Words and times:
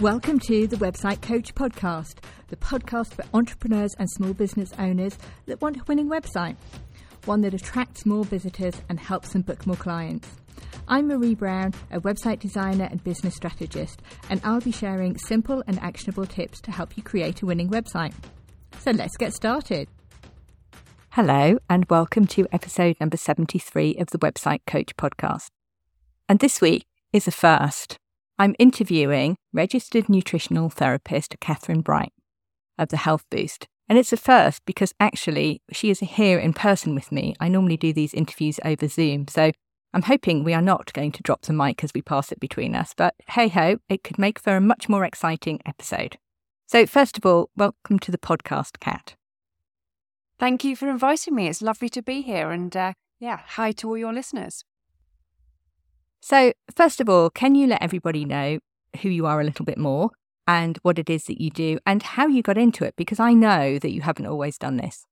Welcome 0.00 0.40
to 0.40 0.66
the 0.66 0.76
Website 0.76 1.22
Coach 1.22 1.54
Podcast, 1.54 2.16
the 2.48 2.56
podcast 2.56 3.14
for 3.14 3.24
entrepreneurs 3.32 3.94
and 3.96 4.10
small 4.10 4.34
business 4.34 4.72
owners 4.76 5.16
that 5.46 5.62
want 5.62 5.76
a 5.76 5.84
winning 5.86 6.08
website, 6.08 6.56
one 7.26 7.42
that 7.42 7.54
attracts 7.54 8.04
more 8.04 8.24
visitors 8.24 8.74
and 8.88 8.98
helps 8.98 9.32
them 9.32 9.42
book 9.42 9.68
more 9.68 9.76
clients. 9.76 10.28
I'm 10.88 11.06
Marie 11.06 11.36
Brown, 11.36 11.74
a 11.92 12.00
website 12.00 12.40
designer 12.40 12.88
and 12.90 13.04
business 13.04 13.36
strategist, 13.36 14.02
and 14.28 14.40
I'll 14.42 14.60
be 14.60 14.72
sharing 14.72 15.16
simple 15.16 15.62
and 15.68 15.78
actionable 15.78 16.26
tips 16.26 16.60
to 16.62 16.72
help 16.72 16.96
you 16.96 17.02
create 17.04 17.42
a 17.42 17.46
winning 17.46 17.70
website. 17.70 18.14
So 18.80 18.90
let's 18.90 19.16
get 19.16 19.32
started. 19.32 19.88
Hello, 21.10 21.58
and 21.70 21.86
welcome 21.88 22.26
to 22.26 22.48
episode 22.50 22.96
number 22.98 23.16
73 23.16 23.94
of 23.98 24.08
the 24.08 24.18
Website 24.18 24.66
Coach 24.66 24.96
podcast. 24.96 25.50
And 26.28 26.40
this 26.40 26.60
week 26.60 26.84
is 27.12 27.28
a 27.28 27.30
first. 27.30 27.96
I'm 28.36 28.56
interviewing 28.58 29.36
registered 29.52 30.08
nutritional 30.08 30.68
therapist 30.68 31.36
Catherine 31.40 31.82
Bright 31.82 32.12
of 32.76 32.88
the 32.88 32.96
Health 32.96 33.24
Boost. 33.30 33.68
And 33.88 33.96
it's 33.96 34.12
a 34.12 34.16
first 34.16 34.64
because 34.64 34.92
actually 34.98 35.62
she 35.70 35.88
is 35.88 36.00
here 36.00 36.38
in 36.38 36.52
person 36.52 36.96
with 36.96 37.12
me. 37.12 37.36
I 37.38 37.48
normally 37.48 37.76
do 37.76 37.92
these 37.92 38.12
interviews 38.12 38.58
over 38.64 38.88
Zoom. 38.88 39.28
So 39.28 39.52
I'm 39.92 40.02
hoping 40.02 40.42
we 40.42 40.52
are 40.52 40.62
not 40.62 40.92
going 40.92 41.12
to 41.12 41.22
drop 41.22 41.42
the 41.42 41.52
mic 41.52 41.84
as 41.84 41.92
we 41.94 42.02
pass 42.02 42.32
it 42.32 42.40
between 42.40 42.74
us. 42.74 42.92
But 42.96 43.14
hey 43.28 43.46
ho, 43.48 43.76
it 43.88 44.02
could 44.02 44.18
make 44.18 44.40
for 44.40 44.56
a 44.56 44.60
much 44.60 44.88
more 44.88 45.04
exciting 45.04 45.60
episode. 45.64 46.18
So, 46.66 46.86
first 46.86 47.18
of 47.18 47.26
all, 47.26 47.50
welcome 47.56 47.98
to 48.00 48.10
the 48.10 48.18
podcast, 48.18 48.80
Kat. 48.80 49.14
Thank 50.40 50.64
you 50.64 50.74
for 50.74 50.88
inviting 50.88 51.34
me. 51.36 51.46
It's 51.46 51.62
lovely 51.62 51.90
to 51.90 52.02
be 52.02 52.22
here. 52.22 52.50
And 52.50 52.74
uh, 52.76 52.94
yeah, 53.20 53.40
hi 53.46 53.70
to 53.72 53.88
all 53.88 53.98
your 53.98 54.12
listeners. 54.12 54.64
So, 56.24 56.54
first 56.74 57.02
of 57.02 57.10
all, 57.10 57.28
can 57.28 57.54
you 57.54 57.66
let 57.66 57.82
everybody 57.82 58.24
know 58.24 58.58
who 59.02 59.10
you 59.10 59.26
are 59.26 59.42
a 59.42 59.44
little 59.44 59.66
bit 59.66 59.76
more 59.76 60.08
and 60.46 60.78
what 60.80 60.98
it 60.98 61.10
is 61.10 61.24
that 61.24 61.38
you 61.38 61.50
do 61.50 61.78
and 61.84 62.02
how 62.02 62.28
you 62.28 62.40
got 62.40 62.56
into 62.56 62.82
it? 62.82 62.94
Because 62.96 63.20
I 63.20 63.34
know 63.34 63.78
that 63.78 63.90
you 63.90 64.00
haven't 64.00 64.24
always 64.24 64.56
done 64.56 64.78
this. 64.78 65.04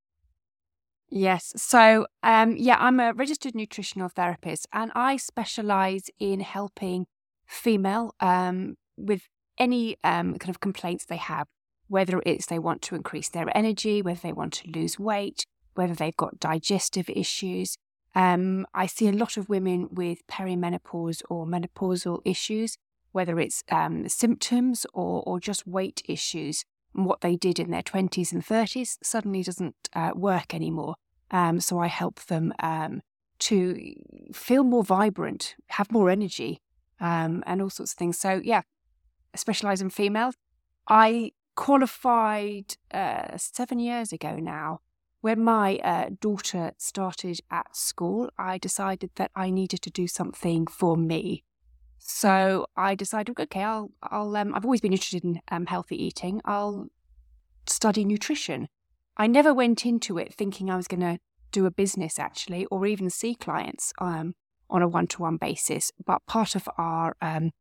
Yes. 1.11 1.53
So, 1.55 2.07
um, 2.23 2.57
yeah, 2.57 2.79
I'm 2.79 2.99
a 2.99 3.13
registered 3.13 3.55
nutritional 3.55 4.09
therapist 4.09 4.67
and 4.73 4.91
I 4.95 5.19
specialize 5.19 6.05
in 6.19 6.41
helping 6.41 7.05
female 7.45 8.15
um, 8.21 8.77
with 8.97 9.29
any 9.59 9.99
um, 10.03 10.39
kind 10.39 10.49
of 10.49 10.61
complaints 10.61 11.05
they 11.05 11.17
have, 11.19 11.47
whether 11.89 12.23
it's 12.25 12.47
they 12.47 12.59
want 12.59 12.81
to 12.83 12.95
increase 12.95 13.29
their 13.29 13.55
energy, 13.55 14.01
whether 14.01 14.21
they 14.23 14.33
want 14.33 14.55
to 14.55 14.71
lose 14.71 14.99
weight, 14.99 15.45
whether 15.75 15.95
they've 15.95 16.17
got 16.17 16.41
digestive 16.41 17.11
issues, 17.11 17.77
um, 18.15 18.67
I 18.75 18.87
see 18.87 19.09
a 19.09 19.13
lot 19.13 19.37
of 19.37 19.49
women 19.49 19.89
with 19.91 20.27
perimenopause 20.27 21.23
or 21.29 21.47
menopausal 21.47 22.21
issues, 22.25 22.77
whether 23.13 23.39
it's 23.39 23.63
um, 23.71 24.09
symptoms 24.09 24.87
or, 24.93 25.23
or 25.27 25.41
just 25.41 25.67
weight 25.67 26.03
issues. 26.07 26.65
What 26.93 27.23
they 27.23 27.37
did 27.37 27.59
in 27.59 27.71
their 27.71 27.83
20s 27.83 28.33
and 28.33 28.45
30s 28.45 28.99
suddenly 29.03 29.43
doesn't 29.43 29.89
uh, 29.95 30.13
work 30.15 30.55
anymore. 30.55 30.97
Um, 31.31 31.61
so 31.61 31.79
I 31.79 31.87
help 31.87 32.21
them 32.27 32.53
um, 32.59 33.01
to 33.41 33.95
feel 34.35 34.63
more 34.63 34.85
vibrant, 34.85 35.55
have 35.69 35.91
more 35.91 36.11
energy, 36.11 36.61
um, 37.01 37.43
and 37.47 37.63
all 37.63 37.71
sorts 37.71 37.93
of 37.93 37.99
things. 37.99 38.19
So, 38.19 38.43
yeah, 38.45 38.61
I 39.35 39.39
specialize 39.39 39.81
in 39.81 39.89
females. 39.89 40.35
I 40.87 41.33
qualified 41.55 42.77
uh, 42.93 43.37
seven 43.39 43.79
years 43.79 44.13
ago 44.13 44.37
now 44.37 44.81
when 45.23 45.43
my 45.43 45.77
uh, 45.79 46.11
daughter 46.21 46.73
started 46.79 47.41
at 47.51 47.75
school, 47.77 48.29
I 48.37 48.59
decided 48.59 49.11
that 49.15 49.31
I 49.37 49.51
needed 49.51 49.81
to 49.83 49.91
do 49.91 50.09
something 50.09 50.67
for 50.67 50.97
me. 50.97 51.45
So 51.99 52.67
I 52.77 52.97
decided, 52.97 53.39
okay, 53.39 53.63
I'll, 53.63 53.93
I'll, 54.03 54.37
um, 54.37 54.53
I've 54.53 54.65
always 54.65 54.81
been 54.81 54.93
interested 54.93 55.23
in 55.23 55.41
um, 55.49 55.67
healthy 55.67 56.03
eating. 56.03 56.41
I'll 56.45 56.89
study 57.69 58.05
nutrition. 58.05 58.67
I 59.17 59.29
never 59.29 59.55
went 59.55 59.87
into 59.87 60.19
it 60.19 60.35
thinking 60.35 60.69
I 60.69 60.77
was 60.77 60.89
going 60.89 61.01
to 61.01 61.21
do 61.53 61.67
a 61.67 61.71
business 61.71 62.19
actually, 62.19 62.67
or 62.67 62.85
even 62.85 63.09
see 63.09 63.37
clients 63.37 63.93
um, 63.99 64.35
on 64.69 64.83
a 64.83 64.89
one-to-one 64.89 65.37
basis. 65.37 65.93
But 66.05 66.27
part 66.27 66.57
of 66.57 66.69
our 66.77 67.15
um, 67.21 67.53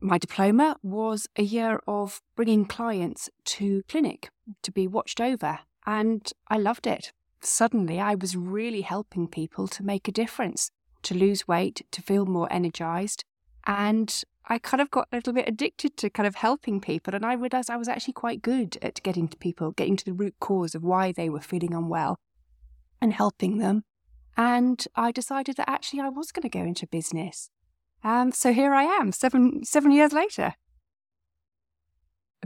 my 0.00 0.18
diploma 0.18 0.76
was 0.82 1.26
a 1.36 1.42
year 1.42 1.80
of 1.86 2.20
bringing 2.36 2.66
clients 2.66 3.30
to 3.44 3.82
clinic 3.88 4.28
to 4.62 4.70
be 4.70 4.86
watched 4.86 5.20
over 5.20 5.60
and 5.86 6.30
I 6.48 6.58
loved 6.58 6.86
it. 6.86 7.12
Suddenly, 7.40 8.00
I 8.00 8.14
was 8.14 8.36
really 8.36 8.80
helping 8.80 9.28
people 9.28 9.68
to 9.68 9.82
make 9.82 10.08
a 10.08 10.12
difference, 10.12 10.70
to 11.02 11.14
lose 11.14 11.46
weight, 11.46 11.82
to 11.90 12.02
feel 12.02 12.24
more 12.26 12.50
energized. 12.50 13.24
And 13.66 14.22
I 14.46 14.58
kind 14.58 14.80
of 14.80 14.90
got 14.90 15.08
a 15.12 15.16
little 15.16 15.32
bit 15.32 15.48
addicted 15.48 15.96
to 15.98 16.10
kind 16.10 16.26
of 16.26 16.36
helping 16.36 16.80
people. 16.80 17.14
And 17.14 17.24
I 17.24 17.34
realized 17.34 17.70
I 17.70 17.76
was 17.76 17.88
actually 17.88 18.14
quite 18.14 18.42
good 18.42 18.78
at 18.82 19.02
getting 19.02 19.28
to 19.28 19.36
people, 19.36 19.72
getting 19.72 19.96
to 19.96 20.04
the 20.04 20.12
root 20.12 20.34
cause 20.40 20.74
of 20.74 20.82
why 20.82 21.12
they 21.12 21.28
were 21.28 21.40
feeling 21.40 21.74
unwell 21.74 22.18
and 23.00 23.12
helping 23.12 23.58
them. 23.58 23.84
And 24.36 24.84
I 24.96 25.12
decided 25.12 25.56
that 25.56 25.70
actually 25.70 26.00
I 26.00 26.08
was 26.08 26.32
going 26.32 26.42
to 26.42 26.48
go 26.48 26.64
into 26.64 26.86
business. 26.86 27.50
Um, 28.02 28.32
so 28.32 28.52
here 28.52 28.74
I 28.74 28.84
am, 28.84 29.12
seven 29.12 29.64
seven 29.64 29.92
years 29.92 30.12
later. 30.12 30.54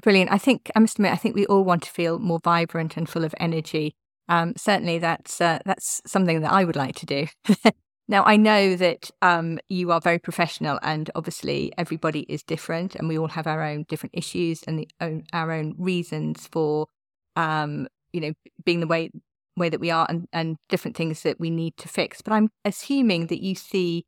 Brilliant. 0.03 0.31
I 0.31 0.38
think 0.38 0.70
I 0.76 0.78
must 0.78 0.98
admit, 0.98 1.12
I 1.12 1.16
think 1.16 1.34
we 1.34 1.47
all 1.47 1.64
want 1.64 1.82
to 1.84 1.91
feel 1.91 2.19
more 2.19 2.41
vibrant 2.42 2.97
and 2.97 3.09
full 3.09 3.25
of 3.25 3.34
energy. 3.41 3.94
Um, 4.28 4.53
certainly, 4.56 4.98
that's 4.98 5.41
uh, 5.41 5.59
that's 5.64 6.00
something 6.06 6.42
that 6.42 6.53
I 6.53 6.64
would 6.64 6.76
like 6.76 6.94
to 6.97 7.06
do. 7.06 7.26
now, 8.08 8.25
I 8.25 8.37
know 8.37 8.76
that 8.76 9.10
um, 9.22 9.58
you 9.69 9.91
are 9.91 10.00
very 10.00 10.19
professional, 10.19 10.78
and 10.82 11.10
obviously, 11.14 11.72
everybody 11.78 12.20
is 12.28 12.42
different, 12.42 12.94
and 12.94 13.08
we 13.08 13.19
all 13.19 13.28
have 13.28 13.47
our 13.47 13.62
own 13.62 13.84
different 13.88 14.14
issues 14.14 14.62
and 14.64 14.78
the 14.78 14.88
own, 15.00 15.25
our 15.32 15.50
own 15.50 15.75
reasons 15.78 16.47
for, 16.47 16.87
um, 17.37 17.88
you 18.12 18.20
know, 18.20 18.32
being 18.64 18.81
the 18.81 18.87
way 18.87 19.10
way 19.56 19.69
that 19.69 19.81
we 19.81 19.91
are, 19.91 20.06
and, 20.08 20.28
and 20.32 20.56
different 20.69 20.97
things 20.97 21.22
that 21.22 21.41
we 21.41 21.50
need 21.50 21.76
to 21.78 21.88
fix. 21.88 22.22
But 22.22 22.34
I'm 22.34 22.50
assuming 22.64 23.26
that 23.28 23.42
you 23.42 23.54
see 23.56 24.04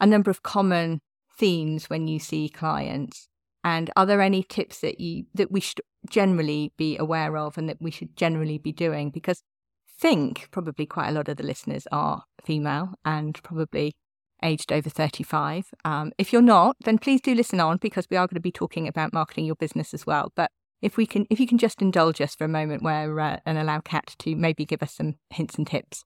a 0.00 0.06
number 0.06 0.30
of 0.30 0.42
common 0.42 1.00
themes 1.38 1.88
when 1.88 2.08
you 2.08 2.18
see 2.18 2.48
clients 2.48 3.28
and 3.64 3.90
are 3.96 4.04
there 4.04 4.20
any 4.20 4.42
tips 4.42 4.80
that 4.80 5.00
you 5.00 5.24
that 5.34 5.50
we 5.50 5.60
should 5.60 5.80
generally 6.08 6.72
be 6.76 6.98
aware 6.98 7.36
of 7.38 7.56
and 7.56 7.68
that 7.68 7.80
we 7.80 7.90
should 7.90 8.14
generally 8.14 8.58
be 8.58 8.72
doing? 8.72 9.10
Because 9.10 9.42
I 9.88 9.92
think 9.98 10.48
probably 10.50 10.84
quite 10.84 11.08
a 11.08 11.12
lot 11.12 11.28
of 11.28 11.38
the 11.38 11.42
listeners 11.42 11.88
are 11.90 12.24
female 12.44 12.94
and 13.04 13.42
probably 13.42 13.96
aged 14.42 14.70
over 14.70 14.90
35. 14.90 15.70
Um, 15.84 16.12
if 16.18 16.30
you're 16.30 16.42
not, 16.42 16.76
then 16.84 16.98
please 16.98 17.22
do 17.22 17.34
listen 17.34 17.58
on 17.58 17.78
because 17.78 18.06
we 18.10 18.18
are 18.18 18.26
going 18.26 18.34
to 18.34 18.40
be 18.40 18.52
talking 18.52 18.86
about 18.86 19.14
marketing 19.14 19.46
your 19.46 19.56
business 19.56 19.94
as 19.94 20.06
well. 20.06 20.30
But 20.36 20.50
if 20.82 20.98
we 20.98 21.06
can, 21.06 21.26
if 21.30 21.40
you 21.40 21.46
can 21.46 21.56
just 21.56 21.80
indulge 21.80 22.20
us 22.20 22.34
for 22.34 22.44
a 22.44 22.48
moment 22.48 22.82
where 22.82 23.18
uh, 23.18 23.38
and 23.46 23.56
allow 23.56 23.80
Kat 23.80 24.14
to 24.18 24.36
maybe 24.36 24.66
give 24.66 24.82
us 24.82 24.92
some 24.92 25.14
hints 25.30 25.54
and 25.54 25.66
tips. 25.66 26.04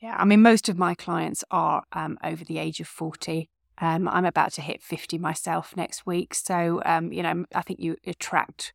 Yeah, 0.00 0.16
I 0.18 0.24
mean, 0.24 0.40
most 0.40 0.70
of 0.70 0.78
my 0.78 0.94
clients 0.94 1.44
are 1.50 1.84
um, 1.92 2.18
over 2.24 2.44
the 2.44 2.58
age 2.58 2.80
of 2.80 2.88
40. 2.88 3.50
Um, 3.78 4.08
I'm 4.08 4.24
about 4.24 4.52
to 4.52 4.62
hit 4.62 4.82
50 4.82 5.18
myself 5.18 5.76
next 5.76 6.06
week. 6.06 6.34
So, 6.34 6.80
um, 6.84 7.12
you 7.12 7.22
know, 7.22 7.44
I 7.54 7.62
think 7.62 7.80
you 7.80 7.96
attract 8.06 8.72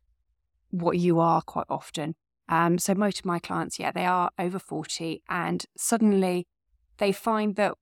what 0.70 0.98
you 0.98 1.20
are 1.20 1.40
quite 1.42 1.66
often. 1.68 2.14
Um, 2.48 2.78
so, 2.78 2.94
most 2.94 3.20
of 3.20 3.24
my 3.24 3.38
clients, 3.38 3.78
yeah, 3.78 3.92
they 3.92 4.04
are 4.04 4.30
over 4.38 4.58
40 4.58 5.22
and 5.28 5.64
suddenly 5.76 6.46
they 6.98 7.12
find 7.12 7.56
that 7.56 7.74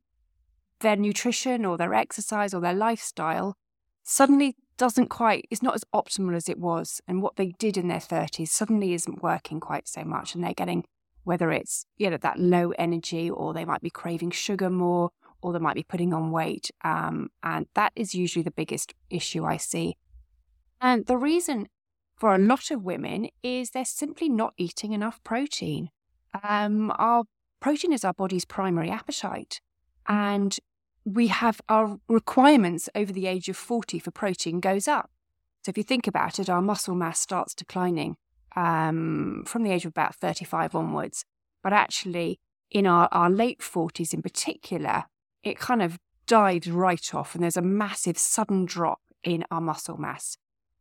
their 0.80 0.96
nutrition 0.96 1.64
or 1.64 1.76
their 1.76 1.94
exercise 1.94 2.54
or 2.54 2.60
their 2.60 2.74
lifestyle 2.74 3.56
suddenly 4.04 4.56
doesn't 4.76 5.08
quite, 5.08 5.46
is 5.50 5.62
not 5.62 5.74
as 5.74 5.84
optimal 5.92 6.36
as 6.36 6.48
it 6.48 6.58
was. 6.58 7.00
And 7.08 7.20
what 7.20 7.36
they 7.36 7.52
did 7.58 7.76
in 7.76 7.88
their 7.88 7.98
30s 7.98 8.48
suddenly 8.48 8.94
isn't 8.94 9.22
working 9.22 9.58
quite 9.58 9.88
so 9.88 10.04
much. 10.04 10.34
And 10.34 10.42
they're 10.42 10.54
getting, 10.54 10.84
whether 11.24 11.50
it's, 11.50 11.84
you 11.96 12.08
know, 12.08 12.16
that 12.18 12.38
low 12.38 12.70
energy 12.78 13.28
or 13.28 13.52
they 13.52 13.64
might 13.64 13.82
be 13.82 13.90
craving 13.90 14.30
sugar 14.30 14.70
more 14.70 15.10
or 15.42 15.52
they 15.52 15.58
might 15.58 15.74
be 15.74 15.82
putting 15.82 16.12
on 16.12 16.30
weight. 16.30 16.70
Um, 16.84 17.30
and 17.42 17.66
that 17.74 17.92
is 17.94 18.14
usually 18.14 18.42
the 18.42 18.50
biggest 18.50 18.94
issue 19.10 19.44
I 19.44 19.56
see. 19.56 19.96
And 20.80 21.06
the 21.06 21.16
reason 21.16 21.68
for 22.16 22.34
a 22.34 22.38
lot 22.38 22.70
of 22.70 22.84
women 22.84 23.28
is 23.42 23.70
they're 23.70 23.84
simply 23.84 24.28
not 24.28 24.54
eating 24.56 24.92
enough 24.92 25.22
protein. 25.22 25.90
Um, 26.42 26.92
our 26.96 27.24
protein 27.60 27.92
is 27.92 28.04
our 28.04 28.12
body's 28.14 28.44
primary 28.44 28.90
appetite. 28.90 29.60
And 30.06 30.58
we 31.04 31.28
have 31.28 31.60
our 31.68 31.98
requirements 32.08 32.88
over 32.94 33.12
the 33.12 33.26
age 33.26 33.48
of 33.48 33.56
40 33.56 33.98
for 33.98 34.10
protein 34.10 34.60
goes 34.60 34.88
up. 34.88 35.10
So 35.64 35.70
if 35.70 35.78
you 35.78 35.84
think 35.84 36.06
about 36.06 36.38
it, 36.38 36.48
our 36.48 36.62
muscle 36.62 36.94
mass 36.94 37.18
starts 37.20 37.54
declining 37.54 38.16
um, 38.56 39.44
from 39.46 39.62
the 39.62 39.70
age 39.70 39.84
of 39.84 39.90
about 39.90 40.14
35 40.14 40.74
onwards. 40.74 41.24
But 41.62 41.72
actually, 41.72 42.38
in 42.70 42.86
our, 42.86 43.08
our 43.12 43.30
late 43.30 43.60
40s 43.60 44.12
in 44.12 44.22
particular, 44.22 45.04
it 45.42 45.58
kind 45.58 45.82
of 45.82 45.98
dives 46.26 46.70
right 46.70 47.14
off 47.14 47.34
and 47.34 47.42
there's 47.42 47.56
a 47.56 47.62
massive 47.62 48.18
sudden 48.18 48.64
drop 48.64 49.00
in 49.24 49.44
our 49.50 49.60
muscle 49.60 49.96
mass. 49.96 50.36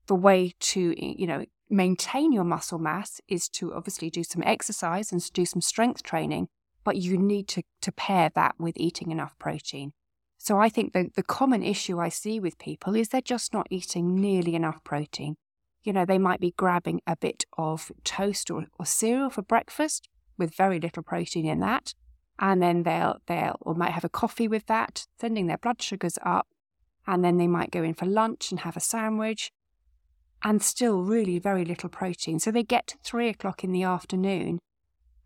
The 0.08 0.16
way 0.16 0.54
to, 0.60 0.96
you 0.98 1.28
know, 1.28 1.46
maintain 1.70 2.32
your 2.32 2.44
muscle 2.44 2.80
mass 2.80 3.20
is 3.28 3.50
to 3.50 3.74
obviously 3.74 4.10
do 4.10 4.24
some 4.24 4.44
exercise 4.46 5.12
and 5.12 5.34
do 5.34 5.46
some 5.46 5.62
strength 5.62 6.04
training, 6.04 6.48
but 6.84 6.98
you 6.98 7.18
need 7.18 7.48
to, 7.50 7.64
to 7.82 7.92
pair 7.92 8.30
that 8.36 8.56
with 8.60 8.78
eating 8.78 9.12
enough 9.12 9.38
protein. 9.38 9.94
So 10.38 10.60
I 10.60 10.70
think 10.70 10.94
the, 10.94 11.10
the 11.16 11.24
common 11.24 11.64
issue 11.64 12.00
I 12.00 12.10
see 12.10 12.40
with 12.40 12.58
people 12.58 12.96
is 12.96 13.10
they're 13.10 13.22
just 13.22 13.54
not 13.54 13.68
eating 13.70 14.16
nearly 14.22 14.56
enough 14.56 14.84
protein. 14.84 15.36
You 15.84 15.94
know, 15.94 16.06
they 16.06 16.18
might 16.18 16.40
be 16.40 16.52
grabbing 16.52 17.02
a 17.08 17.16
bit 17.16 17.46
of 17.58 17.92
toast 18.04 18.52
or, 18.52 18.66
or 18.80 18.86
cereal 18.86 19.30
for 19.30 19.42
breakfast 19.42 20.08
with 20.38 20.56
very 20.56 20.80
little 20.80 21.04
protein 21.04 21.46
in 21.46 21.60
that. 21.62 21.94
And 22.40 22.62
then 22.62 22.84
they'll, 22.84 23.18
they'll, 23.28 23.58
or 23.62 23.74
might 23.74 23.92
have 23.92 24.04
a 24.04 24.10
coffee 24.10 24.48
with 24.48 24.68
that, 24.68 25.08
sending 25.20 25.48
their 25.48 25.58
blood 25.58 25.82
sugars 25.82 26.20
up. 26.22 26.48
And 27.08 27.24
then 27.24 27.38
they 27.38 27.48
might 27.48 27.72
go 27.72 27.84
in 27.84 27.94
for 27.94 28.06
lunch 28.06 28.52
and 28.52 28.60
have 28.62 28.78
a 28.78 28.82
sandwich 28.82 29.52
and 30.44 30.62
still 30.62 31.02
really 31.02 31.40
very 31.40 31.66
little 31.66 31.90
protein. 31.90 32.40
So 32.40 32.52
they 32.52 32.64
get 32.64 32.88
to 32.88 32.98
three 33.04 33.30
o'clock 33.30 33.64
in 33.64 33.72
the 33.72 33.84
afternoon 33.84 34.60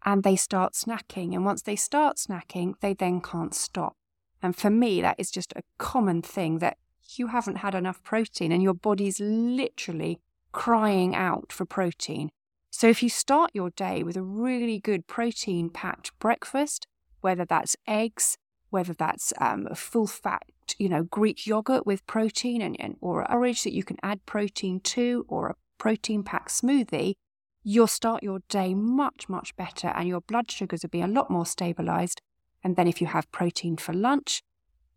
and 0.06 0.24
they 0.24 0.36
start 0.36 0.74
snacking. 0.74 1.34
And 1.34 1.46
once 1.46 1.63
they 1.63 1.75
start 1.75 2.18
snacking, 2.18 2.74
they 2.81 2.94
then 2.94 3.22
can't 3.22 3.54
stop. 3.54 3.96
And 4.42 4.56
for 4.56 4.69
me, 4.69 5.02
that 5.02 5.19
is 5.19 5.31
just 5.31 5.54
a 5.56 5.64
common 5.78 6.22
thing 6.22 6.60
that 6.60 6.78
you 7.18 7.28
haven't 7.28 7.57
had 7.57 7.75
enough 7.75 8.02
protein 8.04 8.52
and 8.52 8.64
your 8.64 8.74
body's 8.74 9.19
literally 9.19 10.19
crying 10.52 11.16
out 11.16 11.52
for 11.52 11.66
protein. 11.66 12.30
So 12.72 12.88
if 12.88 13.04
you 13.04 13.10
start 13.10 13.52
your 13.54 13.69
day 13.72 14.02
with 14.02 14.16
a 14.16 14.24
really 14.24 14.80
good 14.80 15.06
protein 15.06 15.69
packed 15.69 16.18
breakfast, 16.19 16.88
whether 17.21 17.45
that's 17.45 17.75
eggs, 17.88 18.38
whether 18.69 18.94
that's 18.94 19.33
um, 19.39 19.68
a 19.69 19.75
full 19.75 20.07
fat, 20.07 20.44
you 20.77 20.89
know, 20.89 21.03
Greek 21.03 21.45
yogurt 21.45 21.85
with 21.85 22.06
protein 22.07 22.62
and, 22.62 22.75
and 22.79 22.97
or 23.01 23.25
porridge 23.25 23.63
that 23.63 23.73
you 23.73 23.83
can 23.83 23.97
add 24.03 24.25
protein 24.25 24.79
to, 24.79 25.25
or 25.27 25.50
a 25.50 25.56
protein 25.77 26.23
packed 26.23 26.50
smoothie, 26.50 27.15
you'll 27.63 27.88
start 27.88 28.23
your 28.23 28.39
day 28.50 28.73
much, 28.73 29.29
much 29.29 29.56
better 29.56 29.89
and 29.89 30.07
your 30.07 30.21
blood 30.21 30.50
sugars 30.50 30.83
will 30.83 30.89
be 30.89 31.01
a 31.01 31.07
lot 31.07 31.29
more 31.29 31.45
stabilized. 31.45 32.21
And 32.63 32.75
then 32.75 32.88
if 32.88 33.01
you 33.01 33.07
have 33.07 33.31
protein 33.31 33.77
for 33.77 33.94
lunch, 33.94 34.41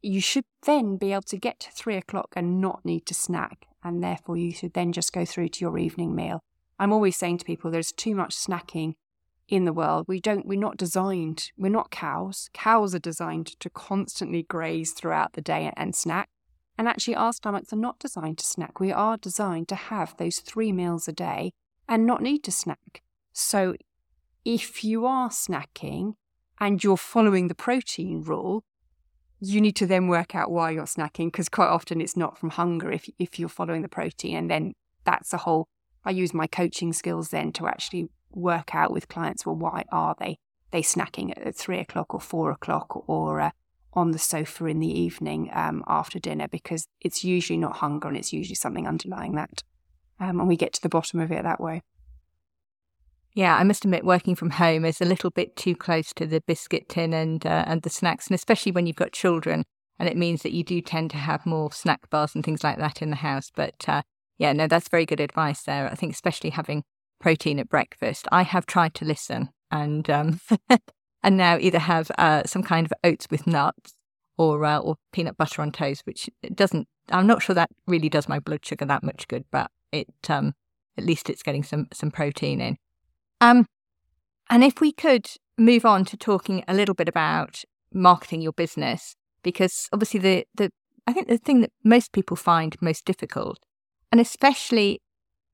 you 0.02 0.20
should 0.20 0.44
then 0.64 0.96
be 0.96 1.12
able 1.12 1.22
to 1.22 1.38
get 1.38 1.60
to 1.60 1.70
three 1.70 1.96
o'clock 1.96 2.34
and 2.36 2.60
not 2.60 2.84
need 2.84 3.06
to 3.06 3.14
snack. 3.14 3.66
And 3.82 4.02
therefore, 4.02 4.36
you 4.36 4.52
should 4.52 4.74
then 4.74 4.92
just 4.92 5.12
go 5.12 5.24
through 5.24 5.48
to 5.48 5.60
your 5.60 5.78
evening 5.78 6.14
meal. 6.14 6.40
I'm 6.78 6.92
always 6.92 7.16
saying 7.16 7.38
to 7.38 7.44
people 7.44 7.70
there's 7.70 7.92
too 7.92 8.14
much 8.14 8.34
snacking 8.34 8.94
in 9.48 9.64
the 9.64 9.72
world. 9.72 10.06
We 10.08 10.20
don't, 10.20 10.46
we're 10.46 10.58
not 10.58 10.76
designed, 10.76 11.50
we're 11.56 11.68
not 11.68 11.90
cows. 11.90 12.48
Cows 12.52 12.94
are 12.94 13.00
designed 13.00 13.58
to 13.60 13.70
constantly 13.70 14.42
graze 14.42 14.92
throughout 14.92 15.34
the 15.34 15.42
day 15.42 15.72
and 15.76 15.94
snack. 15.94 16.28
And 16.76 16.88
actually, 16.88 17.14
our 17.14 17.32
stomachs 17.32 17.72
are 17.72 17.76
not 17.76 17.98
designed 18.00 18.38
to 18.38 18.46
snack. 18.46 18.80
We 18.80 18.90
are 18.90 19.16
designed 19.16 19.68
to 19.68 19.76
have 19.76 20.16
those 20.16 20.38
three 20.38 20.72
meals 20.72 21.06
a 21.06 21.12
day 21.12 21.52
and 21.88 22.06
not 22.06 22.22
need 22.22 22.42
to 22.44 22.52
snack. 22.52 23.02
So 23.32 23.76
if 24.44 24.82
you 24.82 25.06
are 25.06 25.28
snacking 25.28 26.14
and 26.60 26.82
you're 26.82 26.96
following 26.96 27.48
the 27.48 27.54
protein 27.54 28.22
rule, 28.22 28.64
you 29.40 29.60
need 29.60 29.76
to 29.76 29.86
then 29.86 30.08
work 30.08 30.34
out 30.34 30.50
why 30.50 30.70
you're 30.70 30.84
snacking 30.84 31.26
because 31.26 31.48
quite 31.48 31.68
often 31.68 32.00
it's 32.00 32.16
not 32.16 32.38
from 32.38 32.50
hunger 32.50 32.90
if 32.90 33.08
if 33.18 33.38
you're 33.38 33.48
following 33.48 33.82
the 33.82 33.88
protein 33.88 34.36
and 34.36 34.50
then 34.50 34.72
that's 35.04 35.32
a 35.32 35.38
whole 35.38 35.68
I 36.04 36.10
use 36.10 36.32
my 36.32 36.46
coaching 36.46 36.92
skills 36.92 37.28
then 37.28 37.52
to 37.52 37.66
actually 37.66 38.08
work 38.36 38.74
out 38.74 38.92
with 38.92 39.08
clients 39.08 39.44
well 39.46 39.56
why 39.56 39.84
are 39.90 40.14
they 40.18 40.38
they 40.70 40.82
snacking 40.82 41.32
at 41.36 41.54
three 41.54 41.78
o'clock 41.78 42.12
or 42.14 42.20
four 42.20 42.50
o'clock 42.50 43.08
or 43.08 43.40
uh, 43.40 43.50
on 43.92 44.10
the 44.10 44.18
sofa 44.18 44.66
in 44.66 44.80
the 44.80 45.00
evening 45.00 45.48
um, 45.52 45.84
after 45.86 46.18
dinner 46.18 46.48
because 46.48 46.88
it's 47.00 47.22
usually 47.22 47.56
not 47.56 47.76
hunger 47.76 48.08
and 48.08 48.16
it's 48.16 48.32
usually 48.32 48.56
something 48.56 48.88
underlying 48.88 49.34
that 49.36 49.62
um, 50.20 50.40
and 50.40 50.48
we 50.48 50.56
get 50.56 50.72
to 50.74 50.82
the 50.82 50.88
bottom 50.88 51.20
of 51.20 51.32
it 51.32 51.42
that 51.42 51.60
way. 51.60 51.82
Yeah, 53.34 53.56
I 53.56 53.64
must 53.64 53.84
admit, 53.84 54.04
working 54.04 54.36
from 54.36 54.50
home 54.50 54.84
is 54.84 55.00
a 55.00 55.04
little 55.04 55.30
bit 55.30 55.56
too 55.56 55.74
close 55.74 56.12
to 56.14 56.26
the 56.26 56.40
biscuit 56.46 56.88
tin 56.88 57.12
and 57.12 57.44
uh, 57.44 57.64
and 57.66 57.82
the 57.82 57.90
snacks, 57.90 58.28
and 58.28 58.34
especially 58.34 58.70
when 58.70 58.86
you've 58.86 58.94
got 58.94 59.12
children, 59.12 59.64
and 59.98 60.08
it 60.08 60.16
means 60.16 60.42
that 60.42 60.52
you 60.52 60.62
do 60.62 60.80
tend 60.80 61.10
to 61.10 61.16
have 61.16 61.44
more 61.44 61.72
snack 61.72 62.08
bars 62.10 62.36
and 62.36 62.44
things 62.44 62.62
like 62.62 62.78
that 62.78 63.02
in 63.02 63.10
the 63.10 63.16
house. 63.16 63.50
But 63.54 63.88
uh, 63.88 64.02
yeah, 64.38 64.52
no, 64.52 64.68
that's 64.68 64.88
very 64.88 65.04
good 65.04 65.18
advice 65.18 65.62
there. 65.62 65.90
I 65.90 65.96
think 65.96 66.12
especially 66.12 66.50
having 66.50 66.84
protein 67.20 67.58
at 67.58 67.68
breakfast. 67.68 68.28
I 68.32 68.42
have 68.42 68.66
tried 68.66 68.94
to 68.94 69.04
listen 69.04 69.50
and 69.70 70.08
um, 70.10 70.40
and 71.22 71.36
now 71.36 71.58
either 71.58 71.78
have 71.78 72.10
uh, 72.18 72.44
some 72.44 72.62
kind 72.62 72.86
of 72.86 72.92
oats 73.02 73.26
with 73.30 73.46
nuts 73.46 73.94
or 74.36 74.64
uh, 74.64 74.78
or 74.78 74.96
peanut 75.12 75.36
butter 75.36 75.62
on 75.62 75.72
toast, 75.72 76.02
which 76.04 76.28
doesn't. 76.54 76.88
I'm 77.10 77.26
not 77.26 77.42
sure 77.42 77.54
that 77.54 77.70
really 77.86 78.08
does 78.08 78.28
my 78.28 78.38
blood 78.38 78.64
sugar 78.64 78.84
that 78.86 79.02
much 79.02 79.28
good, 79.28 79.44
but 79.50 79.70
it 79.92 80.08
um, 80.28 80.54
at 80.96 81.04
least 81.04 81.30
it's 81.30 81.42
getting 81.42 81.62
some 81.62 81.88
some 81.92 82.10
protein 82.10 82.60
in. 82.60 82.76
Um, 83.40 83.66
and 84.50 84.62
if 84.62 84.80
we 84.80 84.92
could 84.92 85.26
move 85.58 85.84
on 85.84 86.04
to 86.06 86.16
talking 86.16 86.64
a 86.66 86.74
little 86.74 86.94
bit 86.94 87.08
about 87.08 87.62
marketing 87.92 88.42
your 88.42 88.52
business, 88.52 89.16
because 89.42 89.88
obviously 89.92 90.20
the 90.20 90.46
the 90.54 90.70
I 91.06 91.12
think 91.12 91.28
the 91.28 91.38
thing 91.38 91.60
that 91.60 91.72
most 91.82 92.12
people 92.12 92.36
find 92.36 92.76
most 92.80 93.04
difficult, 93.04 93.58
and 94.10 94.20
especially 94.20 95.00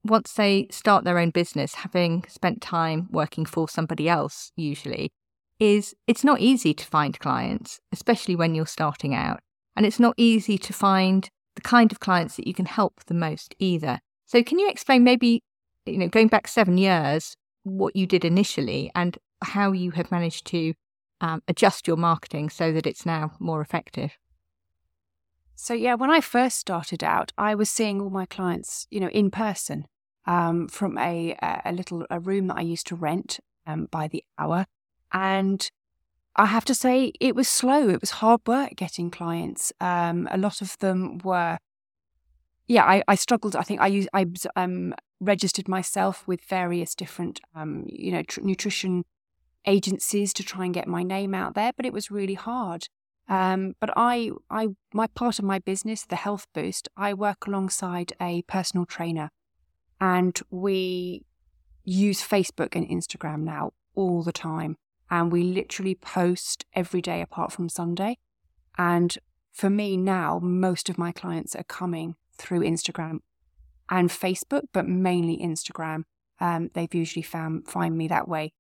once 0.05 0.33
they 0.33 0.67
start 0.71 1.05
their 1.05 1.19
own 1.19 1.31
business, 1.31 1.75
having 1.77 2.25
spent 2.29 2.61
time 2.61 3.09
working 3.11 3.45
for 3.45 3.69
somebody 3.69 4.09
else, 4.09 4.53
usually, 4.57 5.13
is 5.59 5.95
it's 6.07 6.25
not 6.25 6.41
easy 6.41 6.73
to 6.73 6.87
find 6.87 7.19
clients, 7.19 7.81
especially 7.93 8.35
when 8.35 8.55
you're 8.55 8.67
starting 8.67 9.15
out. 9.15 9.41
And 9.77 9.85
it's 9.85 10.01
not 10.01 10.15
easy 10.17 10.59
to 10.59 10.73
find 10.73 11.29
the 11.55 11.61
kind 11.61 11.93
of 11.93 12.01
clients 12.01 12.37
that 12.37 12.47
you 12.47 12.55
can 12.55 12.67
help 12.67 13.05
the 13.07 13.15
most 13.15 13.55
either. 13.59 14.01
So, 14.27 14.43
can 14.43 14.59
you 14.59 14.69
explain 14.71 15.05
maybe, 15.05 15.43
you 15.85 15.99
know, 15.99 16.09
going 16.09 16.29
back 16.29 16.49
seven 16.49 16.79
years, 16.79 17.37
what 17.65 17.95
you 17.95 18.07
did 18.07 18.25
initially 18.25 18.91
and 18.95 19.19
how 19.43 19.73
you 19.73 19.91
have 19.93 20.11
managed 20.11 20.47
to 20.47 20.75
um, 21.21 21.43
adjust 21.47 21.87
your 21.87 21.97
marketing 21.97 22.49
so 22.49 22.73
that 22.73 22.87
it's 22.87 23.05
now 23.05 23.33
more 23.39 23.61
effective? 23.61 24.17
So 25.63 25.75
yeah, 25.75 25.95
when 25.95 26.11
I 26.11 26.23
first 26.23 26.59
started 26.59 27.05
out, 27.05 27.33
I 27.37 27.55
was 27.55 27.69
seeing 27.69 28.01
all 28.01 28.09
my 28.09 28.25
clients, 28.25 28.87
you 28.91 28.99
know, 28.99 29.11
in 29.11 29.31
person 29.31 29.85
um, 30.27 30.69
from 30.69 30.99
a 30.99 31.37
a 31.65 31.73
little 31.73 32.07
a 32.11 32.21
room 32.21 32.49
that 32.49 32.57
I 32.57 32.63
used 32.63 32.87
to 32.89 32.97
rent 32.97 33.41
um, 33.67 33.89
by 33.91 34.09
the 34.09 34.25
hour, 34.39 34.67
and 35.13 35.69
I 36.37 36.47
have 36.47 36.65
to 36.67 36.75
say 36.75 37.13
it 37.21 37.35
was 37.35 37.49
slow. 37.49 37.89
It 37.89 38.01
was 38.01 38.11
hard 38.11 38.41
work 38.47 38.77
getting 38.77 39.11
clients. 39.11 39.73
Um, 39.81 40.29
a 40.31 40.39
lot 40.39 40.63
of 40.63 40.79
them 40.79 41.19
were 41.25 41.59
yeah, 42.67 42.85
I, 42.85 43.03
I 43.09 43.17
struggled. 43.17 43.57
I 43.57 43.63
think 43.63 43.81
I 43.81 43.89
used 43.89 44.09
I 44.13 44.27
um, 44.55 44.95
registered 45.19 45.69
myself 45.69 46.27
with 46.29 46.41
various 46.45 46.95
different 46.95 47.41
um, 47.55 47.85
you 47.89 48.13
know 48.13 48.23
tr- 48.23 48.43
nutrition 48.43 49.05
agencies 49.67 50.33
to 50.35 50.43
try 50.45 50.65
and 50.65 50.75
get 50.75 50.87
my 50.87 51.03
name 51.03 51.35
out 51.35 51.55
there, 51.55 51.73
but 51.77 51.85
it 51.85 51.93
was 51.93 52.11
really 52.11 52.35
hard. 52.35 52.87
Um, 53.29 53.75
but 53.81 53.91
I, 53.97 54.31
I, 54.51 54.69
my 54.93 55.07
part 55.09 55.39
of 55.39 55.45
my 55.45 55.59
business, 55.59 56.05
the 56.05 56.17
Health 56.17 56.47
Boost, 56.53 56.89
I 56.97 57.15
work 57.15 57.47
alongside 57.47 58.13
a 58.21 58.43
personal 58.43 58.87
trainer, 58.87 59.31
and 60.01 60.39
we 60.51 61.25
use 61.85 62.23
Facebook 62.23 62.75
and 62.75 62.89
Instagram 62.89 63.41
now 63.41 63.73
all 63.95 64.23
the 64.23 64.33
time, 64.33 64.77
and 65.11 65.33
we 65.33 65.43
literally 65.43 65.95
post 65.95 66.65
every 66.75 67.03
day 67.03 67.21
apart 67.21 67.53
from 67.53 67.69
Sunday. 67.69 68.19
And 68.79 69.17
for 69.53 69.69
me 69.69 69.97
now, 69.97 70.39
most 70.43 70.89
of 70.89 70.99
my 70.99 71.13
clients 71.13 71.55
are 71.55 71.65
coming 71.65 72.15
through 72.39 72.61
Instagram 72.61 73.19
and 73.91 74.09
Facebook, 74.09 74.63
but 74.73 74.89
mainly 74.89 75.37
Instagram. 75.37 76.05
Um, 76.39 76.71
they've 76.75 76.95
usually 76.95 77.23
found 77.23 77.69
find 77.69 77.99
me 77.99 78.09
that 78.09 78.29
way. 78.29 78.53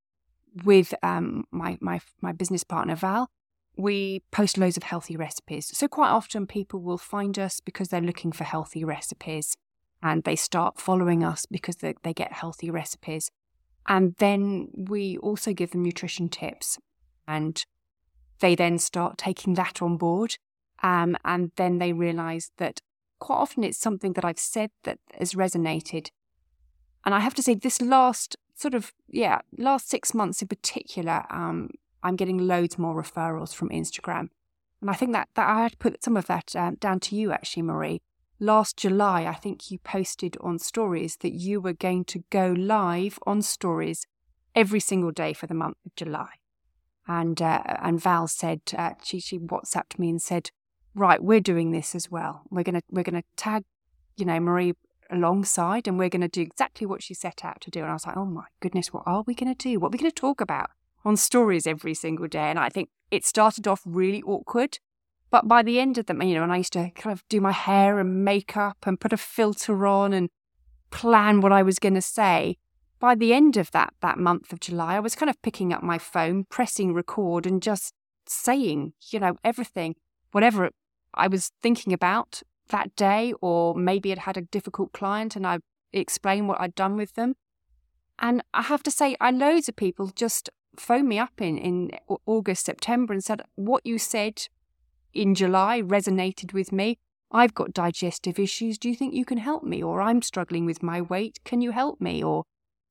With 0.64 0.92
um, 1.02 1.44
my 1.50 1.78
my 1.80 2.00
my 2.20 2.32
business 2.32 2.64
partner 2.64 2.96
Val, 2.96 3.30
we 3.76 4.22
post 4.30 4.58
loads 4.58 4.76
of 4.76 4.82
healthy 4.82 5.16
recipes. 5.16 5.70
So 5.76 5.88
quite 5.88 6.10
often 6.10 6.46
people 6.46 6.80
will 6.80 6.98
find 6.98 7.38
us 7.38 7.60
because 7.60 7.88
they're 7.88 8.00
looking 8.00 8.32
for 8.32 8.44
healthy 8.44 8.84
recipes, 8.84 9.56
and 10.02 10.24
they 10.24 10.36
start 10.36 10.80
following 10.80 11.22
us 11.24 11.46
because 11.46 11.76
they, 11.76 11.94
they 12.02 12.14
get 12.14 12.32
healthy 12.32 12.70
recipes. 12.70 13.30
And 13.86 14.14
then 14.18 14.68
we 14.74 15.16
also 15.18 15.52
give 15.52 15.70
them 15.70 15.82
nutrition 15.82 16.28
tips, 16.28 16.78
and 17.26 17.64
they 18.40 18.54
then 18.54 18.78
start 18.78 19.18
taking 19.18 19.54
that 19.54 19.82
on 19.82 19.96
board. 19.96 20.36
Um, 20.82 21.16
and 21.24 21.50
then 21.56 21.78
they 21.78 21.92
realize 21.92 22.50
that 22.56 22.80
quite 23.18 23.36
often 23.36 23.64
it's 23.64 23.78
something 23.78 24.14
that 24.14 24.24
I've 24.24 24.38
said 24.38 24.70
that 24.84 24.98
has 25.18 25.34
resonated. 25.34 26.08
And 27.04 27.14
I 27.14 27.20
have 27.20 27.34
to 27.34 27.42
say, 27.42 27.54
this 27.54 27.80
last 27.80 28.36
sort 28.54 28.74
of, 28.74 28.92
yeah, 29.08 29.40
last 29.56 29.88
six 29.88 30.14
months 30.14 30.42
in 30.42 30.48
particular, 30.48 31.24
um, 31.30 31.70
I'm 32.02 32.16
getting 32.16 32.38
loads 32.38 32.78
more 32.78 33.00
referrals 33.00 33.54
from 33.54 33.68
Instagram. 33.70 34.28
And 34.80 34.90
I 34.90 34.94
think 34.94 35.12
that, 35.12 35.28
that 35.34 35.48
I 35.48 35.62
had 35.62 35.72
to 35.72 35.78
put 35.78 36.02
some 36.02 36.16
of 36.16 36.26
that 36.26 36.56
um, 36.56 36.76
down 36.76 37.00
to 37.00 37.16
you, 37.16 37.32
actually, 37.32 37.62
Marie. 37.62 38.00
Last 38.42 38.78
July, 38.78 39.26
I 39.26 39.34
think 39.34 39.70
you 39.70 39.78
posted 39.78 40.38
on 40.40 40.58
stories 40.58 41.18
that 41.20 41.34
you 41.34 41.60
were 41.60 41.74
going 41.74 42.06
to 42.06 42.24
go 42.30 42.54
live 42.56 43.18
on 43.26 43.42
stories 43.42 44.06
every 44.54 44.80
single 44.80 45.10
day 45.10 45.34
for 45.34 45.46
the 45.46 45.54
month 45.54 45.76
of 45.84 45.94
July. 45.94 46.30
And 47.06 47.42
uh, 47.42 47.62
and 47.82 48.00
Val 48.00 48.28
said, 48.28 48.62
uh, 48.78 48.92
she, 49.02 49.20
she 49.20 49.38
WhatsApped 49.38 49.98
me 49.98 50.08
and 50.08 50.22
said, 50.22 50.50
right, 50.94 51.22
we're 51.22 51.40
doing 51.40 51.70
this 51.70 51.94
as 51.94 52.10
well. 52.10 52.42
We're 52.50 52.62
gonna 52.62 52.80
we're 52.90 53.02
gonna 53.02 53.24
tag, 53.36 53.64
you 54.16 54.24
know, 54.24 54.40
Marie 54.40 54.72
alongside, 55.10 55.86
and 55.86 55.98
we're 55.98 56.08
gonna 56.08 56.28
do 56.28 56.40
exactly 56.40 56.86
what 56.86 57.02
she 57.02 57.12
set 57.12 57.44
out 57.44 57.60
to 57.60 57.70
do. 57.70 57.80
And 57.80 57.90
I 57.90 57.92
was 57.92 58.06
like, 58.06 58.16
oh 58.16 58.24
my 58.24 58.44
goodness, 58.60 58.90
what 58.90 59.02
are 59.04 59.22
we 59.26 59.34
gonna 59.34 59.54
do? 59.54 59.78
What 59.78 59.88
are 59.88 59.90
we 59.90 59.98
gonna 59.98 60.12
talk 60.12 60.40
about 60.40 60.70
on 61.04 61.18
stories 61.18 61.66
every 61.66 61.92
single 61.92 62.26
day? 62.26 62.48
And 62.48 62.58
I 62.58 62.70
think 62.70 62.88
it 63.10 63.26
started 63.26 63.68
off 63.68 63.82
really 63.84 64.22
awkward, 64.22 64.78
But 65.30 65.46
by 65.46 65.62
the 65.62 65.78
end 65.78 65.96
of 65.96 66.06
the, 66.06 66.14
you 66.24 66.34
know, 66.34 66.42
and 66.42 66.52
I 66.52 66.58
used 66.58 66.72
to 66.72 66.90
kind 66.90 67.12
of 67.12 67.26
do 67.28 67.40
my 67.40 67.52
hair 67.52 67.98
and 68.00 68.24
makeup 68.24 68.78
and 68.84 69.00
put 69.00 69.12
a 69.12 69.16
filter 69.16 69.86
on 69.86 70.12
and 70.12 70.28
plan 70.90 71.40
what 71.40 71.52
I 71.52 71.62
was 71.62 71.78
going 71.78 71.94
to 71.94 72.02
say. 72.02 72.58
By 72.98 73.14
the 73.14 73.32
end 73.32 73.56
of 73.56 73.70
that 73.70 73.94
that 74.02 74.18
month 74.18 74.52
of 74.52 74.60
July, 74.60 74.96
I 74.96 75.00
was 75.00 75.14
kind 75.14 75.30
of 75.30 75.40
picking 75.40 75.72
up 75.72 75.82
my 75.82 75.98
phone, 75.98 76.44
pressing 76.50 76.92
record, 76.92 77.46
and 77.46 77.62
just 77.62 77.94
saying, 78.26 78.92
you 79.10 79.20
know, 79.20 79.36
everything, 79.42 79.94
whatever 80.32 80.70
I 81.14 81.28
was 81.28 81.52
thinking 81.62 81.92
about 81.92 82.42
that 82.68 82.94
day, 82.96 83.32
or 83.40 83.74
maybe 83.74 84.12
it 84.12 84.18
had 84.18 84.36
a 84.36 84.42
difficult 84.42 84.92
client 84.92 85.36
and 85.36 85.46
I 85.46 85.60
explained 85.92 86.48
what 86.48 86.60
I'd 86.60 86.74
done 86.74 86.96
with 86.96 87.14
them. 87.14 87.36
And 88.18 88.42
I 88.52 88.62
have 88.62 88.82
to 88.84 88.90
say, 88.90 89.16
I 89.20 89.30
loads 89.30 89.68
of 89.68 89.76
people 89.76 90.08
just 90.14 90.50
phoned 90.76 91.08
me 91.08 91.18
up 91.18 91.40
in, 91.40 91.56
in 91.56 91.90
August, 92.26 92.66
September 92.66 93.12
and 93.12 93.24
said, 93.24 93.42
What 93.54 93.86
you 93.86 93.98
said 93.98 94.48
in 95.12 95.34
July 95.34 95.82
resonated 95.82 96.52
with 96.52 96.72
me. 96.72 96.98
I've 97.32 97.54
got 97.54 97.72
digestive 97.72 98.38
issues. 98.38 98.78
Do 98.78 98.88
you 98.88 98.96
think 98.96 99.14
you 99.14 99.24
can 99.24 99.38
help 99.38 99.62
me? 99.62 99.82
Or 99.82 100.02
I'm 100.02 100.22
struggling 100.22 100.66
with 100.66 100.82
my 100.82 101.00
weight. 101.00 101.38
Can 101.44 101.60
you 101.60 101.70
help 101.70 102.00
me? 102.00 102.22
Or, 102.22 102.44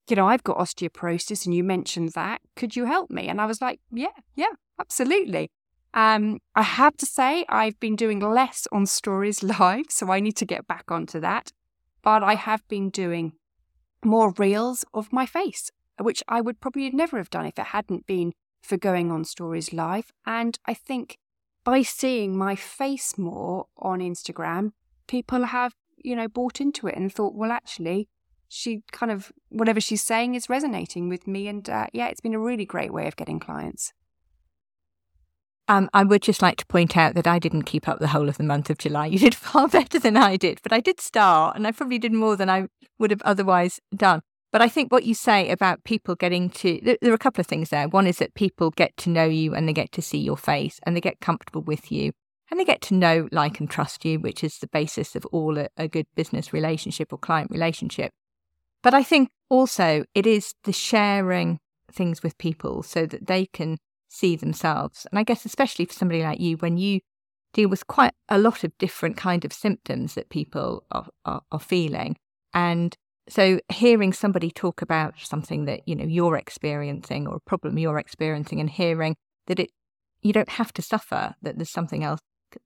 you 0.08 0.16
know, 0.16 0.26
I've 0.26 0.44
got 0.44 0.58
osteoporosis 0.58 1.44
and 1.44 1.54
you 1.54 1.62
mentioned 1.62 2.12
that. 2.14 2.40
Could 2.56 2.74
you 2.74 2.86
help 2.86 3.10
me? 3.10 3.28
And 3.28 3.40
I 3.40 3.46
was 3.46 3.60
like, 3.60 3.80
Yeah, 3.92 4.16
yeah, 4.34 4.54
absolutely. 4.78 5.50
Um, 5.92 6.38
I 6.54 6.62
have 6.62 6.96
to 6.98 7.06
say, 7.06 7.44
I've 7.48 7.78
been 7.80 7.96
doing 7.96 8.20
less 8.20 8.66
on 8.70 8.86
Stories 8.86 9.42
Live, 9.42 9.86
so 9.90 10.10
I 10.10 10.20
need 10.20 10.36
to 10.36 10.46
get 10.46 10.66
back 10.66 10.90
onto 10.90 11.20
that. 11.20 11.52
But 12.02 12.22
I 12.22 12.34
have 12.34 12.66
been 12.68 12.90
doing 12.90 13.32
more 14.04 14.32
reels 14.38 14.84
of 14.94 15.12
my 15.12 15.26
face, 15.26 15.70
which 16.00 16.22
I 16.28 16.40
would 16.40 16.60
probably 16.60 16.90
never 16.90 17.18
have 17.18 17.30
done 17.30 17.46
if 17.46 17.58
it 17.58 17.66
hadn't 17.66 18.06
been 18.06 18.32
for 18.62 18.76
going 18.76 19.10
on 19.10 19.24
Stories 19.24 19.72
Live. 19.72 20.12
And 20.24 20.58
I 20.66 20.74
think 20.74 21.18
by 21.64 21.82
seeing 21.82 22.36
my 22.36 22.56
face 22.56 23.18
more 23.18 23.66
on 23.76 24.00
Instagram, 24.00 24.72
people 25.06 25.44
have, 25.44 25.74
you 25.96 26.16
know, 26.16 26.28
bought 26.28 26.60
into 26.60 26.86
it 26.86 26.96
and 26.96 27.12
thought, 27.12 27.34
well, 27.34 27.52
actually, 27.52 28.08
she 28.48 28.82
kind 28.92 29.12
of, 29.12 29.32
whatever 29.48 29.80
she's 29.80 30.02
saying 30.02 30.34
is 30.34 30.48
resonating 30.48 31.08
with 31.08 31.26
me. 31.26 31.48
And 31.48 31.68
uh, 31.68 31.86
yeah, 31.92 32.08
it's 32.08 32.20
been 32.20 32.34
a 32.34 32.40
really 32.40 32.64
great 32.64 32.92
way 32.92 33.06
of 33.06 33.16
getting 33.16 33.38
clients. 33.38 33.92
Um, 35.68 35.88
I 35.94 36.02
would 36.02 36.22
just 36.22 36.42
like 36.42 36.56
to 36.56 36.66
point 36.66 36.96
out 36.96 37.14
that 37.14 37.28
I 37.28 37.38
didn't 37.38 37.62
keep 37.62 37.86
up 37.86 38.00
the 38.00 38.08
whole 38.08 38.28
of 38.28 38.38
the 38.38 38.42
month 38.42 38.70
of 38.70 38.78
July. 38.78 39.06
You 39.06 39.20
did 39.20 39.34
far 39.36 39.68
better 39.68 40.00
than 40.00 40.16
I 40.16 40.36
did, 40.36 40.58
but 40.64 40.72
I 40.72 40.80
did 40.80 41.00
start, 41.00 41.54
and 41.54 41.64
I 41.64 41.70
probably 41.70 41.98
did 41.98 42.12
more 42.12 42.34
than 42.34 42.50
I 42.50 42.66
would 42.98 43.12
have 43.12 43.22
otherwise 43.22 43.78
done. 43.94 44.22
But 44.52 44.62
I 44.62 44.68
think 44.68 44.90
what 44.90 45.04
you 45.04 45.14
say 45.14 45.50
about 45.50 45.84
people 45.84 46.16
getting 46.16 46.50
to, 46.50 46.80
there, 46.82 47.12
are 47.12 47.14
a 47.14 47.18
couple 47.18 47.40
of 47.40 47.46
things 47.46 47.70
there. 47.70 47.88
One 47.88 48.06
is 48.06 48.18
that 48.18 48.34
people 48.34 48.70
get 48.70 48.96
to 48.98 49.10
know 49.10 49.24
you 49.24 49.54
and 49.54 49.68
they 49.68 49.72
get 49.72 49.92
to 49.92 50.02
see 50.02 50.18
your 50.18 50.36
face 50.36 50.80
and 50.84 50.96
they 50.96 51.00
get 51.00 51.20
comfortable 51.20 51.62
with 51.62 51.92
you 51.92 52.12
and 52.50 52.58
they 52.58 52.64
get 52.64 52.80
to 52.82 52.94
know, 52.94 53.28
like, 53.30 53.60
and 53.60 53.70
trust 53.70 54.04
you, 54.04 54.18
which 54.18 54.42
is 54.42 54.58
the 54.58 54.66
basis 54.66 55.14
of 55.14 55.24
all 55.26 55.56
a, 55.56 55.68
a 55.76 55.86
good 55.86 56.06
business 56.16 56.52
relationship 56.52 57.12
or 57.12 57.18
client 57.18 57.50
relationship. 57.50 58.10
But 58.82 58.92
I 58.92 59.04
think 59.04 59.30
also 59.48 60.04
it 60.14 60.26
is 60.26 60.54
the 60.64 60.72
sharing 60.72 61.60
things 61.92 62.22
with 62.22 62.36
people 62.38 62.82
so 62.82 63.06
that 63.06 63.28
they 63.28 63.46
can 63.46 63.78
see 64.08 64.34
themselves. 64.34 65.06
And 65.10 65.18
I 65.18 65.22
guess, 65.22 65.44
especially 65.44 65.84
for 65.84 65.92
somebody 65.92 66.24
like 66.24 66.40
you, 66.40 66.56
when 66.56 66.76
you 66.76 67.00
deal 67.52 67.68
with 67.68 67.86
quite 67.86 68.12
a 68.28 68.38
lot 68.38 68.64
of 68.64 68.76
different 68.78 69.16
kind 69.16 69.44
of 69.44 69.52
symptoms 69.52 70.14
that 70.14 70.28
people 70.28 70.84
are, 70.90 71.06
are, 71.24 71.42
are 71.52 71.60
feeling. 71.60 72.16
And 72.52 72.96
so 73.30 73.60
hearing 73.70 74.12
somebody 74.12 74.50
talk 74.50 74.82
about 74.82 75.14
something 75.18 75.64
that, 75.66 75.86
you 75.86 75.94
know, 75.94 76.04
you're 76.04 76.36
experiencing 76.36 77.26
or 77.26 77.36
a 77.36 77.40
problem 77.40 77.78
you're 77.78 77.98
experiencing 77.98 78.60
and 78.60 78.68
hearing 78.68 79.16
that 79.46 79.60
it, 79.60 79.70
you 80.20 80.32
don't 80.32 80.50
have 80.50 80.72
to 80.74 80.82
suffer, 80.82 81.34
that 81.42 81.56
there's 81.56 81.70
something 81.70 82.04
else 82.04 82.20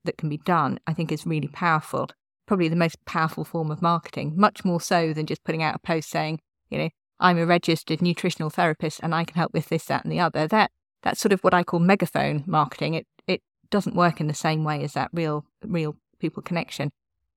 that 0.05 0.17
can 0.17 0.29
be 0.29 0.39
done, 0.39 0.79
I 0.87 0.95
think 0.95 1.13
is 1.13 1.27
really 1.27 1.49
powerful. 1.49 2.09
Probably 2.47 2.69
the 2.69 2.77
most 2.77 3.05
powerful 3.05 3.45
form 3.45 3.71
of 3.71 3.83
marketing, 3.83 4.35
much 4.37 4.65
more 4.65 4.81
so 4.81 5.13
than 5.13 5.27
just 5.27 5.45
putting 5.45 5.63
out 5.63 5.75
a 5.75 5.79
post 5.79 6.11
saying, 6.11 6.41
you 6.71 6.79
know, 6.79 6.89
I'm 7.21 7.39
a 7.39 7.47
registered 7.47 8.03
nutritional 8.03 8.51
therapist 8.51 9.01
and 9.03 9.15
I 9.15 9.25
can 9.25 9.37
help 9.37 9.53
with 9.53 9.69
this, 9.69 9.85
that, 9.87 10.05
and 10.05 10.13
the 10.13 10.21
other. 10.21 10.47
That 10.47 10.71
that's 11.03 11.21
sort 11.21 11.33
of 11.33 11.41
what 11.41 11.55
I 11.55 11.63
call 11.63 11.81
megaphone 11.81 12.45
marketing. 12.47 12.95
It 12.95 13.07
it 13.27 13.43
doesn't 13.71 13.95
work 13.95 14.21
in 14.21 14.27
the 14.27 14.35
same 14.35 14.65
way 14.65 14.83
as 14.83 14.95
that 14.95 15.11
real 15.13 15.45
real 15.63 15.97
people 16.19 16.43
connection. 16.43 16.91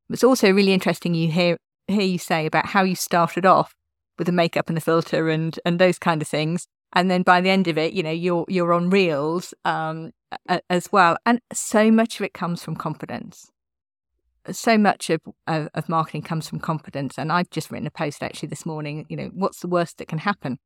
It's 0.09 0.23
also 0.23 0.51
really 0.51 0.73
interesting 0.73 1.13
you 1.13 1.31
hear 1.31 1.57
hear 1.87 2.01
you 2.01 2.17
say 2.17 2.45
about 2.45 2.67
how 2.67 2.83
you 2.83 2.95
started 2.95 3.45
off 3.45 3.75
with 4.17 4.27
the 4.27 4.33
makeup 4.33 4.67
and 4.67 4.77
the 4.77 4.81
filter 4.81 5.29
and 5.29 5.59
and 5.65 5.79
those 5.79 5.99
kind 5.99 6.21
of 6.21 6.27
things, 6.27 6.67
and 6.93 7.11
then 7.11 7.21
by 7.21 7.41
the 7.41 7.49
end 7.49 7.67
of 7.67 7.77
it, 7.77 7.93
you 7.93 8.03
know, 8.03 8.11
you're 8.11 8.45
you're 8.47 8.73
on 8.73 8.89
reels 8.89 9.53
um, 9.65 10.11
as 10.69 10.91
well, 10.91 11.17
and 11.25 11.41
so 11.53 11.91
much 11.91 12.19
of 12.19 12.25
it 12.25 12.33
comes 12.33 12.63
from 12.63 12.75
confidence. 12.75 13.49
So 14.49 14.77
much 14.77 15.09
of, 15.09 15.21
of 15.45 15.69
of 15.73 15.89
marketing 15.89 16.21
comes 16.21 16.47
from 16.47 16.59
confidence, 16.59 17.17
and 17.17 17.31
I've 17.31 17.49
just 17.49 17.71
written 17.71 17.87
a 17.87 17.91
post 17.91 18.23
actually 18.23 18.49
this 18.49 18.65
morning. 18.65 19.05
You 19.09 19.17
know, 19.17 19.31
what's 19.33 19.59
the 19.59 19.67
worst 19.67 19.97
that 19.97 20.07
can 20.07 20.19
happen? 20.19 20.59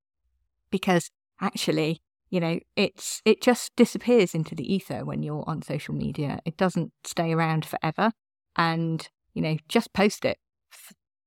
Because 0.70 1.10
actually, 1.42 2.02
you 2.32 2.40
know 2.40 2.60
it's 2.76 3.22
it 3.26 3.42
just 3.42 3.76
disappears 3.76 4.34
into 4.34 4.56
the 4.56 4.74
ether 4.74 5.06
when 5.06 5.22
you're 5.22 5.44
on 5.46 5.62
social 5.62 5.94
media 5.94 6.40
it 6.46 6.58
doesn't 6.58 6.92
stay 7.04 7.34
around 7.34 7.66
forever 7.66 8.12
and 8.56 9.10
you 9.34 9.42
know 9.42 9.58
just 9.68 9.94
post 9.94 10.26
it 10.26 10.38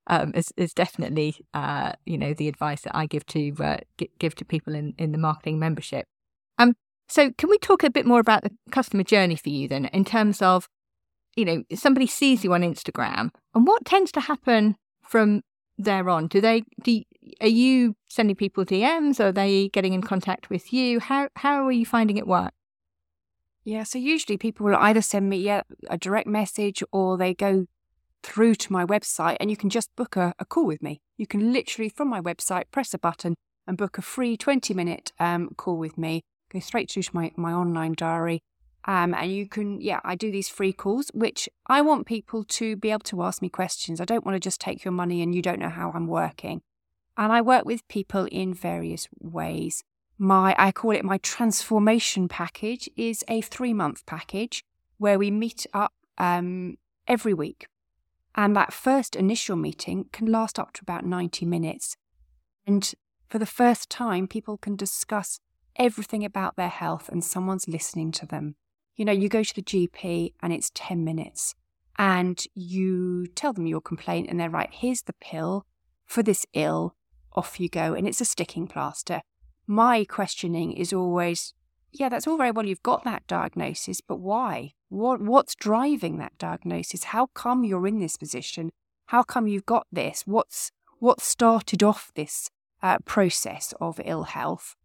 um, 0.06 0.32
is, 0.34 0.52
is 0.56 0.74
definitely 0.74 1.36
uh, 1.54 1.92
you 2.04 2.18
know 2.18 2.34
the 2.34 2.48
advice 2.48 2.82
that 2.82 2.96
I 2.96 3.06
give 3.06 3.26
to 3.26 3.54
uh, 3.60 3.78
give 4.18 4.34
to 4.36 4.44
people 4.44 4.74
in, 4.74 4.94
in 4.98 5.12
the 5.12 5.18
marketing 5.18 5.58
membership. 5.58 6.06
Um, 6.58 6.74
so 7.08 7.30
can 7.32 7.50
we 7.50 7.58
talk 7.58 7.82
a 7.82 7.90
bit 7.90 8.06
more 8.06 8.20
about 8.20 8.42
the 8.42 8.50
customer 8.70 9.02
journey 9.02 9.36
for 9.36 9.48
you 9.48 9.68
then, 9.68 9.86
in 9.86 10.04
terms 10.04 10.42
of 10.42 10.68
you 11.36 11.44
know 11.44 11.64
somebody 11.74 12.06
sees 12.06 12.44
you 12.44 12.52
on 12.54 12.62
Instagram 12.62 13.30
and 13.54 13.66
what 13.66 13.84
tends 13.84 14.12
to 14.12 14.20
happen 14.20 14.76
from 15.02 15.42
there 15.78 16.08
on? 16.08 16.28
Do 16.28 16.40
they 16.40 16.64
do 16.82 17.02
are 17.40 17.46
you 17.46 17.96
sending 18.08 18.36
people 18.36 18.64
DMs? 18.64 19.20
Are 19.20 19.32
they 19.32 19.68
getting 19.70 19.94
in 19.94 20.02
contact 20.02 20.50
with 20.50 20.72
you? 20.72 21.00
How 21.00 21.28
how 21.36 21.66
are 21.66 21.72
you 21.72 21.86
finding 21.86 22.16
it 22.16 22.26
work? 22.26 22.52
Yeah, 23.64 23.84
so 23.84 23.98
usually 23.98 24.36
people 24.36 24.66
will 24.66 24.76
either 24.76 25.00
send 25.00 25.30
me 25.30 25.38
yeah, 25.38 25.62
a 25.88 25.96
direct 25.96 26.28
message 26.28 26.82
or 26.92 27.16
they 27.16 27.32
go 27.32 27.66
through 28.24 28.54
to 28.54 28.72
my 28.72 28.84
website 28.84 29.36
and 29.38 29.50
you 29.50 29.56
can 29.56 29.70
just 29.70 29.94
book 29.96 30.16
a, 30.16 30.34
a 30.38 30.44
call 30.44 30.66
with 30.66 30.82
me. 30.82 31.00
You 31.16 31.26
can 31.26 31.52
literally 31.52 31.88
from 31.88 32.08
my 32.08 32.20
website 32.20 32.64
press 32.70 32.94
a 32.94 32.98
button 32.98 33.34
and 33.66 33.76
book 33.76 33.98
a 33.98 34.02
free 34.02 34.36
20 34.36 34.74
minute 34.74 35.12
um, 35.18 35.50
call 35.56 35.76
with 35.76 35.98
me. 35.98 36.22
Go 36.50 36.60
straight 36.60 36.90
through 36.90 37.04
to 37.04 37.10
my, 37.14 37.32
my 37.36 37.52
online 37.52 37.94
diary. 37.96 38.40
Um, 38.86 39.14
and 39.14 39.32
you 39.32 39.48
can, 39.48 39.80
yeah, 39.80 40.00
I 40.04 40.14
do 40.14 40.30
these 40.30 40.48
free 40.48 40.72
calls, 40.72 41.10
which 41.14 41.48
I 41.66 41.80
want 41.80 42.06
people 42.06 42.44
to 42.44 42.76
be 42.76 42.90
able 42.90 43.00
to 43.00 43.22
ask 43.22 43.40
me 43.40 43.48
questions. 43.48 44.00
I 44.00 44.04
don't 44.04 44.24
want 44.26 44.36
to 44.36 44.40
just 44.40 44.60
take 44.60 44.84
your 44.84 44.92
money 44.92 45.22
and 45.22 45.34
you 45.34 45.40
don't 45.40 45.58
know 45.58 45.70
how 45.70 45.90
I'm 45.92 46.06
working. 46.06 46.60
And 47.16 47.32
I 47.32 47.40
work 47.40 47.64
with 47.64 47.86
people 47.88 48.26
in 48.30 48.52
various 48.52 49.08
ways. 49.18 49.82
My, 50.18 50.54
I 50.58 50.70
call 50.70 50.90
it 50.92 51.04
my 51.04 51.18
transformation 51.18 52.28
package, 52.28 52.88
is 52.96 53.24
a 53.28 53.40
three 53.40 53.72
month 53.72 54.04
package 54.06 54.64
where 54.98 55.18
we 55.18 55.30
meet 55.30 55.66
up 55.72 55.92
um, 56.18 56.76
every 57.08 57.34
week. 57.34 57.66
And 58.36 58.56
that 58.56 58.72
first 58.72 59.14
initial 59.14 59.56
meeting 59.56 60.06
can 60.12 60.26
last 60.26 60.58
up 60.58 60.72
to 60.74 60.82
about 60.82 61.04
90 61.04 61.46
minutes. 61.46 61.96
And 62.66 62.92
for 63.28 63.38
the 63.38 63.46
first 63.46 63.90
time, 63.90 64.26
people 64.26 64.58
can 64.58 64.76
discuss 64.76 65.38
everything 65.76 66.24
about 66.24 66.56
their 66.56 66.68
health 66.68 67.08
and 67.08 67.24
someone's 67.24 67.68
listening 67.68 68.12
to 68.12 68.26
them. 68.26 68.56
You 68.96 69.04
know, 69.04 69.12
you 69.12 69.28
go 69.28 69.42
to 69.42 69.54
the 69.54 69.62
GP 69.62 70.34
and 70.42 70.52
it's 70.52 70.70
10 70.74 71.04
minutes 71.04 71.54
and 71.96 72.44
you 72.54 73.26
tell 73.34 73.52
them 73.52 73.66
your 73.66 73.80
complaint 73.80 74.28
and 74.28 74.38
they're 74.38 74.50
right, 74.50 74.70
here's 74.72 75.02
the 75.02 75.14
pill 75.14 75.66
for 76.06 76.22
this 76.22 76.46
ill 76.54 76.94
off 77.32 77.58
you 77.58 77.68
go, 77.68 77.94
and 77.94 78.06
it's 78.06 78.20
a 78.20 78.24
sticking 78.24 78.66
plaster. 78.66 79.22
My 79.66 80.04
questioning 80.04 80.72
is 80.72 80.92
always, 80.92 81.54
yeah, 81.92 82.08
that's 82.08 82.26
all 82.26 82.36
very 82.36 82.50
well. 82.50 82.66
You've 82.66 82.82
got 82.82 83.04
that 83.04 83.26
diagnosis, 83.26 84.00
but 84.00 84.20
why? 84.20 84.74
What 84.94 85.20
what's 85.20 85.56
driving 85.56 86.18
that 86.18 86.38
diagnosis? 86.38 87.04
How 87.04 87.26
come 87.34 87.64
you're 87.64 87.88
in 87.88 87.98
this 87.98 88.16
position? 88.16 88.70
How 89.06 89.24
come 89.24 89.48
you've 89.48 89.66
got 89.66 89.88
this? 89.90 90.22
What's 90.24 90.70
what 91.00 91.20
started 91.20 91.82
off 91.82 92.12
this 92.14 92.48
uh, 92.80 92.98
process 93.04 93.74
of 93.80 94.00
ill 94.04 94.22
health? 94.22 94.76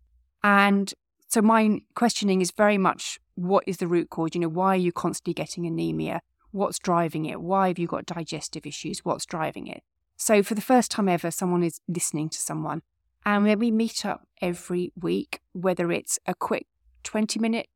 And 0.43 0.91
so 1.27 1.43
my 1.43 1.81
questioning 1.93 2.41
is 2.41 2.49
very 2.49 2.79
much 2.79 3.19
what 3.35 3.63
is 3.67 3.77
the 3.77 3.85
root 3.85 4.09
cause? 4.09 4.31
You 4.33 4.41
know, 4.41 4.49
why 4.49 4.69
are 4.69 4.77
you 4.77 4.91
constantly 4.91 5.35
getting 5.35 5.67
anemia? 5.67 6.21
What's 6.49 6.79
driving 6.79 7.25
it? 7.25 7.39
Why 7.39 7.67
have 7.67 7.77
you 7.77 7.85
got 7.85 8.07
digestive 8.07 8.65
issues? 8.65 9.05
What's 9.05 9.27
driving 9.27 9.67
it? 9.67 9.83
So, 10.17 10.41
for 10.41 10.55
the 10.55 10.61
first 10.61 10.89
time 10.89 11.07
ever, 11.07 11.29
someone 11.29 11.61
is 11.61 11.81
listening 11.87 12.29
to 12.29 12.39
someone. 12.39 12.81
And 13.27 13.45
then 13.45 13.59
we 13.59 13.69
meet 13.69 14.07
up 14.07 14.27
every 14.41 14.91
week, 14.99 15.39
whether 15.51 15.91
it's 15.91 16.17
a 16.25 16.33
quick 16.33 16.65
20 17.03 17.39
minute 17.39 17.67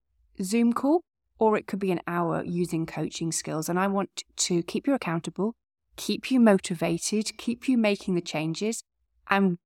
Zoom 0.42 0.74
call 0.74 1.04
or 1.44 1.58
it 1.58 1.68
could 1.68 1.80
be 1.80 1.92
an 1.92 2.00
hour 2.08 2.42
using 2.46 2.86
coaching 2.86 3.30
skills. 3.30 3.68
And 3.68 3.78
I 3.78 3.88
want 3.88 4.24
to 4.38 4.64
keep 4.64 4.88
you 4.88 4.94
accountable, 4.94 5.56
keep 5.98 6.32
you 6.32 6.40
motivated, 6.40 7.38
keep 7.38 7.68
you 7.68 7.78
making 7.78 8.16
the 8.16 8.22
changes. 8.22 8.82
And 9.30 9.58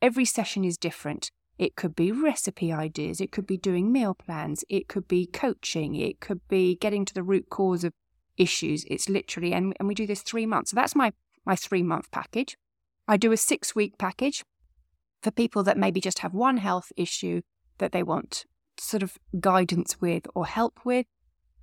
every 0.00 0.24
session 0.24 0.64
is 0.64 0.78
different. 0.78 1.32
It 1.58 1.74
could 1.74 1.96
be 1.96 2.12
recipe 2.12 2.72
ideas. 2.72 3.20
It 3.20 3.32
could 3.32 3.44
be 3.44 3.56
doing 3.56 3.90
meal 3.90 4.14
plans. 4.14 4.62
It 4.68 4.86
could 4.86 5.08
be 5.08 5.26
coaching. 5.26 5.96
It 5.96 6.20
could 6.20 6.46
be 6.46 6.76
getting 6.76 7.04
to 7.06 7.14
the 7.14 7.24
root 7.24 7.50
cause 7.50 7.82
of 7.82 7.92
issues. 8.36 8.84
It's 8.88 9.08
literally, 9.08 9.52
and, 9.52 9.74
and 9.80 9.88
we 9.88 9.96
do 9.96 10.06
this 10.06 10.22
three 10.22 10.46
months. 10.46 10.70
So 10.70 10.76
that's 10.76 10.94
my, 10.94 11.12
my 11.44 11.56
three 11.56 11.82
month 11.82 12.12
package. 12.12 12.56
I 13.08 13.16
do 13.16 13.32
a 13.32 13.36
six 13.36 13.74
week 13.74 13.98
package 13.98 14.44
for 15.22 15.32
people 15.32 15.64
that 15.64 15.76
maybe 15.76 16.00
just 16.00 16.20
have 16.20 16.34
one 16.34 16.58
health 16.58 16.92
issue 16.96 17.42
that 17.78 17.90
they 17.90 18.04
want 18.04 18.44
sort 18.78 19.02
of 19.02 19.18
guidance 19.40 20.00
with 20.00 20.26
or 20.36 20.46
help 20.46 20.78
with. 20.84 21.06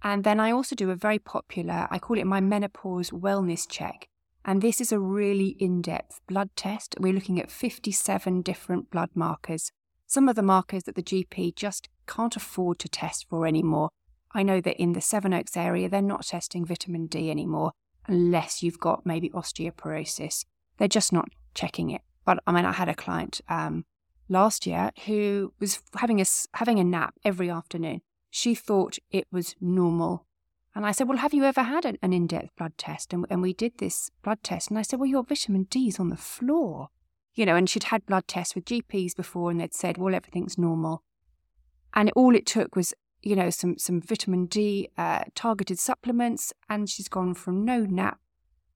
And 0.03 0.23
then 0.23 0.39
I 0.39 0.51
also 0.51 0.75
do 0.75 0.91
a 0.91 0.95
very 0.95 1.19
popular, 1.19 1.87
I 1.89 1.97
call 1.97 2.17
it 2.17 2.27
my 2.27 2.41
menopause 2.41 3.11
wellness 3.11 3.65
check. 3.67 4.07
And 4.45 4.61
this 4.61 4.81
is 4.81 4.91
a 4.91 4.99
really 4.99 5.55
in 5.59 5.81
depth 5.81 6.19
blood 6.27 6.49
test. 6.57 6.95
We're 6.99 7.13
looking 7.13 7.39
at 7.39 7.49
57 7.49 8.41
different 8.41 8.91
blood 8.91 9.11
markers 9.15 9.71
some 10.13 10.29
of 10.29 10.35
the 10.35 10.43
markers 10.43 10.83
that 10.83 10.93
the 10.93 11.01
GP 11.01 11.55
just 11.55 11.89
can't 12.07 12.35
afford 12.35 12.77
to 12.79 12.87
test 12.87 13.25
for 13.29 13.47
anymore. 13.47 13.89
I 14.31 14.43
know 14.43 14.61
that 14.61 14.79
in 14.79 14.93
the 14.93 15.01
Sevenoaks 15.01 15.57
area, 15.57 15.89
they're 15.89 16.03
not 16.03 16.27
testing 16.27 16.65
vitamin 16.65 17.07
D 17.07 17.31
anymore 17.31 17.71
unless 18.07 18.61
you've 18.61 18.79
got 18.79 19.07
maybe 19.07 19.31
osteoporosis. 19.31 20.45
They're 20.77 20.87
just 20.87 21.13
not 21.13 21.29
checking 21.55 21.89
it. 21.89 22.01
But 22.25 22.43
I 22.45 22.51
mean, 22.51 22.63
I 22.63 22.73
had 22.73 22.89
a 22.89 22.93
client 22.93 23.41
um, 23.49 23.85
last 24.29 24.67
year 24.67 24.91
who 25.07 25.51
was 25.59 25.81
having 25.95 26.21
a, 26.21 26.25
having 26.53 26.79
a 26.79 26.83
nap 26.83 27.15
every 27.25 27.49
afternoon. 27.49 28.01
She 28.35 28.55
thought 28.55 28.97
it 29.11 29.27
was 29.31 29.55
normal. 29.61 30.25
And 30.75 30.85
I 30.85 30.91
said, 30.91 31.07
Well, 31.07 31.19
have 31.19 31.33
you 31.33 31.43
ever 31.43 31.63
had 31.63 31.85
an, 31.85 31.97
in 32.01 32.25
depth 32.25 32.55
blood 32.57 32.77
test? 32.77 33.13
And, 33.13 33.27
and 33.29 33.41
we 33.41 33.53
did 33.53 33.77
this 33.77 34.09
blood 34.23 34.41
test. 34.43 34.69
And 34.69 34.79
I 34.79 34.81
said, 34.81 34.99
Well, 34.99 35.09
your 35.09 35.23
vitamin 35.23 35.63
D 35.69 35.87
is 35.87 35.99
on 35.99 36.09
the 36.09 36.17
floor 36.17 36.89
you 37.35 37.45
know, 37.45 37.55
and 37.55 37.69
she'd 37.69 37.85
had 37.85 38.05
blood 38.05 38.27
tests 38.27 38.55
with 38.55 38.65
GPs 38.65 39.15
before 39.15 39.49
and 39.49 39.59
they'd 39.59 39.73
said, 39.73 39.97
well, 39.97 40.13
everything's 40.13 40.57
normal. 40.57 41.03
And 41.93 42.11
all 42.15 42.35
it 42.35 42.45
took 42.45 42.75
was, 42.75 42.93
you 43.21 43.35
know, 43.35 43.49
some, 43.49 43.77
some 43.77 44.01
vitamin 44.01 44.45
D 44.45 44.89
uh, 44.97 45.23
targeted 45.35 45.79
supplements, 45.79 46.53
and 46.69 46.89
she's 46.89 47.07
gone 47.07 47.33
from 47.33 47.65
no 47.65 47.81
nap, 47.81 48.19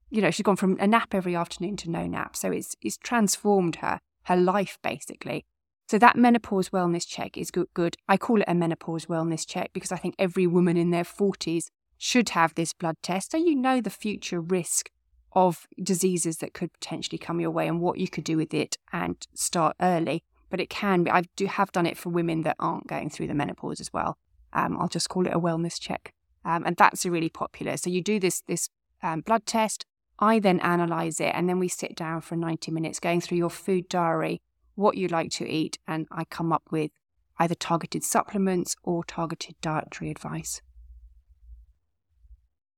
you 0.09 0.21
know, 0.21 0.31
she's 0.31 0.43
gone 0.43 0.55
from 0.55 0.77
a 0.79 0.87
nap 0.87 1.13
every 1.13 1.35
afternoon 1.35 1.77
to 1.77 1.89
no 1.89 2.07
nap. 2.07 2.35
So 2.35 2.51
it's, 2.51 2.75
it's 2.81 2.97
transformed 2.97 3.77
her, 3.77 3.99
her 4.23 4.35
life 4.37 4.77
basically. 4.81 5.45
So 5.88 5.98
that 5.98 6.17
menopause 6.17 6.70
wellness 6.70 7.08
check 7.08 7.38
is 7.38 7.50
good, 7.50 7.67
good. 7.74 7.96
I 8.10 8.17
call 8.17 8.41
it 8.41 8.48
a 8.48 8.53
menopause 8.53 9.06
wellness 9.06 9.48
check 9.48 9.72
because 9.74 9.91
I 9.91 9.98
think 9.98 10.15
every 10.20 10.46
woman 10.46 10.75
in 10.75 10.91
their 10.91 11.06
40s 11.06 11.70
should 11.98 12.29
have 12.29 12.53
this 12.56 12.74
blood 12.74 12.98
test 13.01 13.32
so 13.32 13.38
you 13.38 13.56
know 13.56 13.82
the 13.82 13.89
future 13.89 14.41
risk 14.41 14.91
of 15.32 15.67
diseases 15.82 16.38
that 16.38 16.53
could 16.53 16.74
potentially 16.74 17.17
come 17.17 17.39
your 17.39 17.51
way 17.51 17.67
and 17.67 17.79
what 17.79 17.98
you 17.98 18.08
could 18.08 18.24
do 18.24 18.38
with 18.38 18.53
it 18.53 18.77
and 18.91 19.27
start 19.34 19.75
early. 19.82 20.24
But 20.50 20.60
it 20.60 20.70
can 20.70 21.03
be, 21.03 21.12
I 21.12 21.24
do 21.36 21.46
have 21.46 21.72
done 21.72 21.86
it 21.86 21.98
for 21.98 22.10
women 22.10 22.41
that 22.41 22.56
aren't 22.60 22.88
going 22.88 23.10
through 23.10 23.27
the 23.27 23.34
menopause 23.34 23.79
as 23.79 23.94
well. 23.94 24.17
Um, 24.53 24.77
I'll 24.79 24.88
just 24.88 25.10
call 25.10 25.25
it 25.25 25.34
a 25.34 25.39
wellness 25.39 25.79
check. 25.79 26.13
Um, 26.44 26.63
and 26.65 26.75
that's 26.75 27.06
really 27.06 27.29
popular. 27.29 27.77
So 27.77 27.89
you 27.89 28.01
do 28.01 28.20
this, 28.20 28.41
this 28.41 28.70
um, 29.03 29.22
blood 29.22 29.46
test. 29.46 29.86
I 30.20 30.39
then 30.39 30.60
analyze 30.62 31.20
it 31.20 31.32
and 31.36 31.48
then 31.48 31.60
we 31.60 31.67
sit 31.67 31.96
down 31.96 32.22
for 32.22 32.36
90 32.36 32.72
minutes 32.72 33.00
going 33.00 33.22
through 33.22 33.38
your 33.38 33.50
food 33.51 33.88
diary, 33.88 34.41
what 34.77 34.96
you 34.96 35.07
like 35.07 35.31
to 35.31 35.48
eat. 35.48 35.77
And 35.88 36.07
I 36.12 36.24
come 36.24 36.53
up 36.53 36.63
with 36.72 36.91
either 37.39 37.55
targeted 37.55 38.03
supplements 38.03 38.75
or 38.84 39.03
targeted 39.03 39.55
dietary 39.62 40.10
advice. 40.10 40.62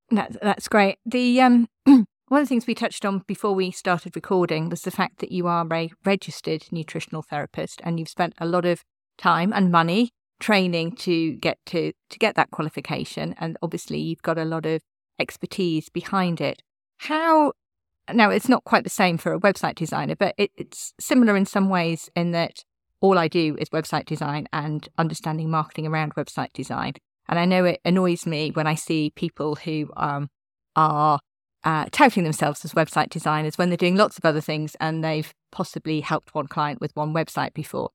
That, 0.09 0.37
that's 0.41 0.67
great. 0.67 0.97
The 1.05 1.41
um, 1.41 1.69
One 2.29 2.41
of 2.41 2.45
the 2.45 2.49
things 2.49 2.67
we 2.67 2.75
touched 2.75 3.05
on 3.05 3.23
before 3.25 3.55
we 3.55 3.71
started 3.71 4.15
recording 4.15 4.69
was 4.69 4.83
the 4.83 4.91
fact 4.91 5.17
that 5.17 5.31
you 5.31 5.47
are 5.47 5.65
a 5.73 5.89
registered 6.05 6.63
nutritional 6.71 7.23
therapist 7.23 7.81
and 7.83 7.99
you've 7.99 8.07
spent 8.07 8.35
a 8.37 8.45
lot 8.45 8.65
of 8.65 8.83
time 9.17 9.51
and 9.51 9.71
money 9.71 10.11
training 10.39 10.95
to 10.95 11.33
get 11.33 11.57
to 11.65 11.91
to 12.11 12.19
get 12.19 12.35
that 12.35 12.51
qualification 12.51 13.33
and 13.39 13.57
obviously 13.63 13.97
you've 13.97 14.21
got 14.21 14.37
a 14.37 14.45
lot 14.45 14.67
of 14.67 14.83
expertise 15.19 15.89
behind 15.89 16.39
it. 16.39 16.61
How 16.97 17.53
now 18.13 18.29
it's 18.29 18.49
not 18.49 18.63
quite 18.63 18.83
the 18.83 18.89
same 18.89 19.17
for 19.17 19.33
a 19.33 19.39
website 19.39 19.75
designer, 19.75 20.15
but 20.15 20.35
it, 20.37 20.51
it's 20.55 20.93
similar 20.99 21.35
in 21.35 21.45
some 21.45 21.69
ways 21.69 22.09
in 22.15 22.31
that 22.31 22.63
all 23.01 23.17
I 23.17 23.27
do 23.27 23.55
is 23.59 23.69
website 23.69 24.05
design 24.05 24.47
and 24.51 24.87
understanding 24.97 25.49
marketing 25.49 25.87
around 25.87 26.15
website 26.15 26.53
design. 26.53 26.93
And 27.27 27.39
I 27.39 27.45
know 27.45 27.65
it 27.65 27.79
annoys 27.85 28.25
me 28.25 28.51
when 28.51 28.67
I 28.67 28.75
see 28.75 29.11
people 29.15 29.55
who 29.55 29.89
um, 29.95 30.29
are 30.75 31.19
uh, 31.63 31.85
touting 31.91 32.23
themselves 32.23 32.63
as 32.65 32.73
website 32.73 33.09
designers 33.09 33.57
when 33.57 33.69
they're 33.69 33.77
doing 33.77 33.95
lots 33.95 34.17
of 34.17 34.25
other 34.25 34.41
things 34.41 34.75
and 34.79 35.03
they've 35.03 35.33
possibly 35.51 36.01
helped 36.01 36.33
one 36.33 36.47
client 36.47 36.81
with 36.81 36.95
one 36.95 37.13
website 37.13 37.53
before. 37.53 37.91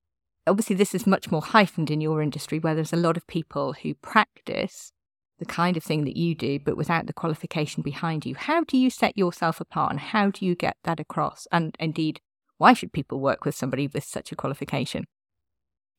Obviously, 0.46 0.76
this 0.76 0.94
is 0.94 1.06
much 1.06 1.30
more 1.30 1.40
heightened 1.40 1.90
in 1.90 2.00
your 2.00 2.20
industry 2.20 2.58
where 2.58 2.74
there's 2.74 2.92
a 2.92 2.96
lot 2.96 3.16
of 3.16 3.26
people 3.26 3.72
who 3.72 3.94
practice 3.94 4.92
the 5.38 5.44
kind 5.44 5.76
of 5.76 5.82
thing 5.82 6.04
that 6.04 6.16
you 6.16 6.34
do, 6.34 6.58
but 6.58 6.76
without 6.76 7.06
the 7.06 7.12
qualification 7.12 7.82
behind 7.82 8.24
you. 8.24 8.34
How 8.34 8.64
do 8.64 8.76
you 8.76 8.90
set 8.90 9.18
yourself 9.18 9.60
apart 9.60 9.90
and 9.90 10.00
how 10.00 10.30
do 10.30 10.46
you 10.46 10.54
get 10.54 10.76
that 10.84 11.00
across? 11.00 11.46
And 11.50 11.74
indeed, 11.80 12.20
why 12.58 12.72
should 12.72 12.92
people 12.92 13.20
work 13.20 13.44
with 13.44 13.54
somebody 13.54 13.88
with 13.88 14.04
such 14.04 14.30
a 14.30 14.36
qualification? 14.36 15.06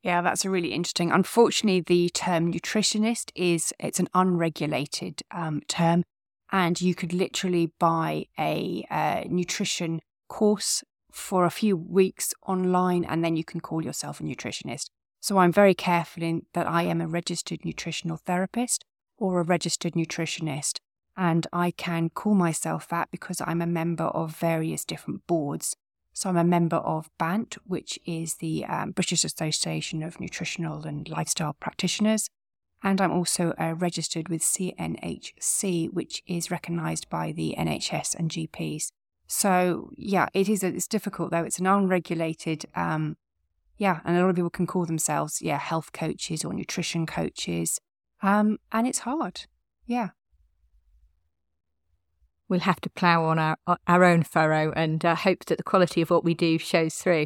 Yeah, 0.04 0.22
that's 0.22 0.46
a 0.46 0.50
really 0.50 0.72
interesting. 0.72 1.12
Unfortunately, 1.12 1.82
the 1.82 2.10
term 2.10 2.54
nutritionist 2.54 3.32
is 3.36 3.74
it's 3.80 4.00
an 4.00 4.08
unregulated 4.14 5.22
um, 5.32 5.62
term 5.68 6.04
and 6.52 6.80
you 6.80 6.94
could 6.94 7.12
literally 7.12 7.74
buy 7.80 8.28
a 8.40 8.86
uh, 8.90 9.24
nutrition 9.28 10.00
course 10.30 10.84
for 11.12 11.46
a 11.46 11.50
few 11.50 11.76
weeks 11.76 12.34
online 12.46 13.04
and 13.04 13.24
then 13.24 13.36
you 13.36 13.44
can 13.44 13.60
call 13.60 13.84
yourself 13.84 14.20
a 14.20 14.24
nutritionist. 14.24 14.90
So 15.22 15.40
I'm 15.40 15.52
very 15.52 15.74
careful 15.74 16.22
in 16.22 16.46
that 16.54 16.68
I 16.68 16.84
am 16.84 17.02
a 17.02 17.08
registered 17.08 17.66
nutritional 17.66 18.18
therapist 18.18 18.86
or 19.18 19.40
a 19.40 19.44
registered 19.44 19.94
nutritionist 19.94 20.80
and 21.18 21.48
I 21.54 21.72
can 21.72 22.10
call 22.10 22.34
myself 22.34 22.88
that 22.90 23.10
because 23.12 23.42
I'm 23.42 23.62
a 23.62 23.68
member 23.68 24.06
of 24.06 24.36
various 24.36 24.84
different 24.84 25.26
boards. 25.28 25.76
So 26.14 26.30
I'm 26.30 26.38
a 26.38 26.44
member 26.44 26.78
of 26.78 27.10
BANT, 27.18 27.58
which 27.66 28.00
is 28.06 28.36
the 28.36 28.66
um, 28.66 28.92
British 28.92 29.24
Association 29.24 30.04
of 30.04 30.20
Nutritional 30.20 30.86
and 30.86 31.08
Lifestyle 31.10 31.56
Practitioners. 31.60 32.30
And 32.84 33.02
I'm 33.02 33.12
also 33.12 33.54
uh, 33.60 33.74
registered 33.78 34.30
with 34.30 34.42
CNHC, 34.42 35.92
which 35.92 36.22
is 36.28 36.52
recognised 36.52 37.10
by 37.10 37.32
the 37.32 37.56
NHS 37.58 38.16
and 38.16 38.30
GPs. 38.30 38.90
So 39.28 39.90
yeah, 39.98 40.28
it 40.34 40.48
is. 40.48 40.64
A, 40.64 40.68
it's 40.68 40.88
difficult 40.88 41.32
though. 41.32 41.44
It's 41.44 41.60
an 41.60 41.66
unregulated. 41.66 42.66
Um, 42.76 43.18
yeah, 43.78 44.00
and 44.06 44.16
a 44.16 44.22
lot 44.22 44.30
of 44.30 44.36
people 44.36 44.52
can 44.52 44.68
call 44.68 44.86
themselves 44.86 45.42
yeah 45.42 45.58
health 45.58 45.92
coaches 45.94 46.46
or 46.46 46.54
nutrition 46.54 47.06
coaches, 47.08 47.80
um, 48.22 48.58
and 48.72 48.88
it's 48.88 49.00
hard. 49.00 49.46
Yeah. 49.86 50.10
We'll 52.48 52.60
have 52.62 52.82
to 52.82 52.90
plough 52.90 53.26
on 53.26 53.40
our 53.40 53.58
our 53.88 54.04
own 54.04 54.24
furrow 54.24 54.72
and 54.76 55.04
uh, 55.04 55.16
hope 55.16 55.46
that 55.46 55.58
the 55.58 55.64
quality 55.64 56.02
of 56.02 56.10
what 56.10 56.24
we 56.24 56.34
do 56.34 56.58
shows 56.60 56.96
through. 56.96 57.26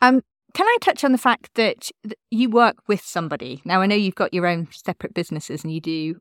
Um, 0.00 0.22
can 0.54 0.66
I 0.66 0.76
touch 0.80 1.04
on 1.04 1.12
the 1.12 1.18
fact 1.18 1.50
that 1.54 1.90
you 2.30 2.48
work 2.48 2.76
with 2.86 3.02
somebody? 3.02 3.60
Now, 3.64 3.80
I 3.80 3.86
know 3.86 3.96
you've 3.96 4.14
got 4.14 4.32
your 4.32 4.46
own 4.46 4.68
separate 4.70 5.12
businesses 5.12 5.64
and 5.64 5.72
you 5.72 5.80
do 5.80 6.20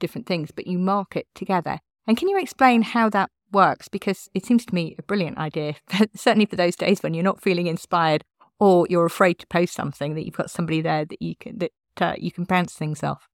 different 0.00 0.26
things, 0.26 0.50
but 0.50 0.66
you 0.66 0.78
market 0.78 1.26
together. 1.34 1.78
And 2.06 2.16
can 2.16 2.28
you 2.28 2.38
explain 2.38 2.82
how 2.82 3.08
that 3.10 3.30
works? 3.52 3.88
Because 3.88 4.28
it 4.34 4.44
seems 4.44 4.64
to 4.66 4.74
me 4.74 4.96
a 4.98 5.02
brilliant 5.02 5.38
idea, 5.38 5.76
certainly 6.16 6.46
for 6.46 6.56
those 6.56 6.76
days 6.76 7.02
when 7.02 7.14
you're 7.14 7.22
not 7.22 7.42
feeling 7.42 7.66
inspired 7.66 8.24
or 8.58 8.86
you're 8.88 9.06
afraid 9.06 9.38
to 9.40 9.46
post 9.48 9.74
something 9.74 10.14
that 10.14 10.24
you've 10.24 10.36
got 10.36 10.50
somebody 10.50 10.80
there 10.80 11.04
that 11.04 11.20
you 11.20 11.36
can 11.36 11.58
that 11.58 11.72
uh, 12.00 12.14
you 12.18 12.32
can 12.32 12.44
bounce 12.44 12.74
things 12.74 13.02
off. 13.02 13.28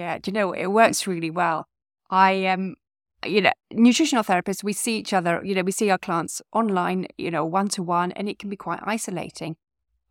Yeah, 0.00 0.16
do 0.18 0.30
you 0.30 0.32
know 0.32 0.52
it 0.52 0.68
works 0.68 1.06
really 1.06 1.30
well. 1.30 1.68
I 2.08 2.46
um 2.46 2.76
you 3.24 3.42
know, 3.42 3.52
nutritional 3.70 4.24
therapists, 4.24 4.64
we 4.64 4.72
see 4.72 4.96
each 4.96 5.12
other, 5.12 5.42
you 5.44 5.54
know, 5.54 5.62
we 5.62 5.72
see 5.72 5.90
our 5.90 5.98
clients 5.98 6.40
online, 6.52 7.06
you 7.18 7.30
know, 7.30 7.44
one 7.44 7.68
to 7.68 7.82
one, 7.82 8.12
and 8.12 8.30
it 8.30 8.38
can 8.38 8.48
be 8.48 8.56
quite 8.56 8.80
isolating. 8.82 9.56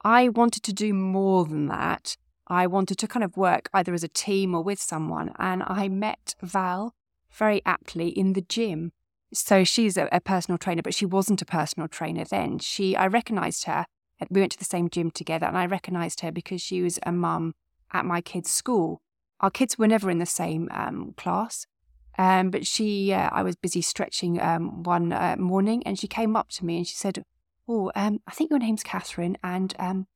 I 0.04 0.30
wanted 0.30 0.62
to 0.64 0.74
do 0.74 0.94
more 0.94 1.44
than 1.46 1.66
that. 1.68 2.18
I 2.46 2.68
wanted 2.68 3.00
to 3.00 3.08
kind 3.08 3.24
of 3.24 3.36
work 3.36 3.68
either 3.74 3.96
as 3.96 4.04
a 4.04 4.08
team 4.26 4.54
or 4.54 4.62
with 4.62 4.80
someone. 4.80 5.34
And 5.40 5.64
I 5.66 5.88
met 5.88 6.36
Val 6.42 6.94
very 7.32 7.62
aptly 7.66 8.10
in 8.10 8.34
the 8.34 8.42
gym. 8.42 8.92
So 9.34 9.64
she's 9.64 9.98
a, 9.98 10.08
a 10.12 10.22
personal 10.22 10.60
trainer, 10.60 10.84
but 10.84 10.94
she 10.94 11.06
wasn't 11.08 11.42
a 11.42 11.46
personal 11.46 11.88
trainer 11.88 12.26
then. 12.26 12.60
She, 12.60 12.96
I 12.96 13.08
recognized 13.08 13.66
her. 13.66 13.86
We 14.30 14.42
went 14.42 14.52
to 14.52 14.60
the 14.60 14.66
same 14.76 14.88
gym 14.90 15.10
together, 15.10 15.48
and 15.48 15.58
I 15.58 15.66
recognized 15.66 16.22
her 16.22 16.32
because 16.32 16.62
she 16.62 16.84
was 16.84 17.00
a 17.04 17.12
mum 17.12 17.56
at 17.92 18.06
my 18.06 18.22
kids' 18.22 18.52
school. 18.52 19.02
Our 19.42 19.52
kids 19.52 19.78
were 19.78 19.88
never 19.88 20.10
in 20.10 20.20
the 20.20 20.26
same 20.26 20.68
um, 20.72 21.14
class, 21.18 21.66
um, 22.18 22.50
but 22.50 22.68
she, 22.68 23.14
uh, 23.14 23.30
I 23.32 23.44
was 23.44 23.56
busy 23.56 23.82
stretching 23.82 24.42
um, 24.42 24.84
one 24.84 25.14
uh, 25.14 25.38
morning, 25.40 25.82
and 25.86 25.98
she 25.98 26.08
came 26.08 26.36
up 26.36 26.50
to 26.50 26.66
me 26.66 26.78
and 26.78 26.88
she 26.88 26.96
said, 26.96 27.24
"Oh, 27.68 27.92
um, 27.96 28.20
I 28.28 28.32
think 28.32 28.50
your 28.50 28.60
name's 28.60 28.84
Catherine, 28.84 29.38
and 29.42 29.74
um, 29.80 30.08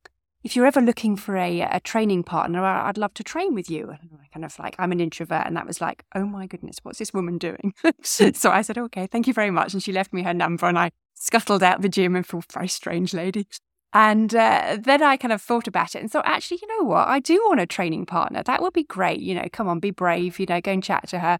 if 0.42 0.54
you're 0.54 0.66
ever 0.66 0.82
looking 0.82 1.16
for 1.16 1.38
a, 1.38 1.62
a 1.62 1.80
training 1.80 2.24
partner, 2.24 2.62
I'd 2.62 2.98
love 2.98 3.14
to 3.14 3.24
train 3.24 3.54
with 3.54 3.70
you." 3.70 3.88
And 3.88 4.10
I 4.22 4.26
kind 4.32 4.44
of 4.44 4.58
like, 4.58 4.76
I'm 4.78 4.92
an 4.92 5.00
introvert, 5.00 5.46
and 5.46 5.56
that 5.56 5.66
was 5.66 5.80
like, 5.80 6.04
"Oh 6.14 6.26
my 6.26 6.46
goodness, 6.46 6.76
what's 6.82 6.98
this 6.98 7.14
woman 7.14 7.38
doing?" 7.38 7.72
so 8.02 8.50
I 8.50 8.60
said, 8.60 8.76
"Okay, 8.76 9.06
thank 9.06 9.26
you 9.26 9.32
very 9.32 9.50
much," 9.50 9.72
and 9.72 9.82
she 9.82 9.92
left 9.92 10.12
me 10.12 10.22
her 10.24 10.34
number, 10.34 10.66
and 10.66 10.78
I 10.78 10.90
scuttled 11.14 11.62
out 11.62 11.80
the 11.80 11.88
gym 11.88 12.14
and 12.14 12.26
felt 12.26 12.52
very 12.52 12.68
strange 12.68 13.14
lady. 13.14 13.46
And 13.94 14.34
uh, 14.34 14.76
then 14.80 15.04
I 15.04 15.16
kind 15.16 15.32
of 15.32 15.40
thought 15.40 15.68
about 15.68 15.94
it 15.94 16.00
and 16.00 16.10
thought, 16.10 16.26
actually, 16.26 16.58
you 16.60 16.68
know 16.76 16.84
what? 16.84 17.06
I 17.06 17.20
do 17.20 17.40
want 17.46 17.60
a 17.60 17.66
training 17.66 18.06
partner. 18.06 18.42
That 18.42 18.60
would 18.60 18.72
be 18.72 18.82
great. 18.82 19.20
You 19.20 19.36
know, 19.36 19.46
come 19.52 19.68
on, 19.68 19.78
be 19.78 19.92
brave, 19.92 20.40
you 20.40 20.46
know, 20.46 20.60
go 20.60 20.72
and 20.72 20.82
chat 20.82 21.06
to 21.08 21.20
her. 21.20 21.38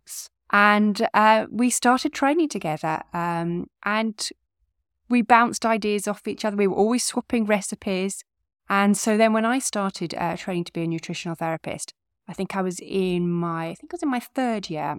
And 0.53 1.09
uh, 1.15 1.47
we 1.51 1.69
started 1.69 2.13
training 2.13 2.49
together. 2.51 3.03
Um, 3.13 3.67
and 3.85 4.29
we 5.09 5.21
bounced 5.21 5.67
ideas 5.67 6.07
off 6.07 6.29
each 6.29 6.45
other. 6.45 6.57
We 6.57 6.69
were 6.69 6.77
always 6.77 7.03
swapping 7.03 7.45
recipes. 7.45 8.23
And 8.69 8.97
so 8.97 9.17
then 9.17 9.33
when 9.33 9.45
I 9.45 9.59
started 9.59 10.15
uh, 10.15 10.37
training 10.37 10.65
to 10.65 10.73
be 10.73 10.85
a 10.85 10.87
nutritional 10.87 11.35
therapist, 11.35 11.93
I 12.29 12.35
think 12.35 12.55
I 12.55 12.63
was 12.63 12.79
in 12.81 13.29
my, 13.29 13.71
I 13.71 13.75
think 13.75 13.93
I 13.93 13.97
was 13.97 14.03
in 14.05 14.11
my 14.11 14.21
third 14.21 14.71
year. 14.71 14.97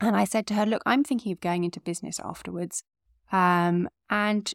And 0.00 0.16
I 0.16 0.24
said 0.24 0.46
to 0.46 0.54
her, 0.54 0.64
look, 0.64 0.82
I'm 0.86 1.02
thinking 1.02 1.32
of 1.32 1.40
going 1.40 1.64
into 1.64 1.80
business 1.80 2.20
afterwards. 2.22 2.84
Um, 3.32 3.88
and 4.08 4.52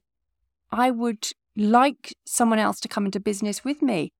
I 0.72 0.90
would 0.90 1.32
like 1.56 2.16
someone 2.26 2.60
else 2.60 2.80
to 2.82 2.88
come 2.88 3.06
into 3.06 3.20
business 3.20 3.64
with 3.64 3.82
me. 3.82 4.12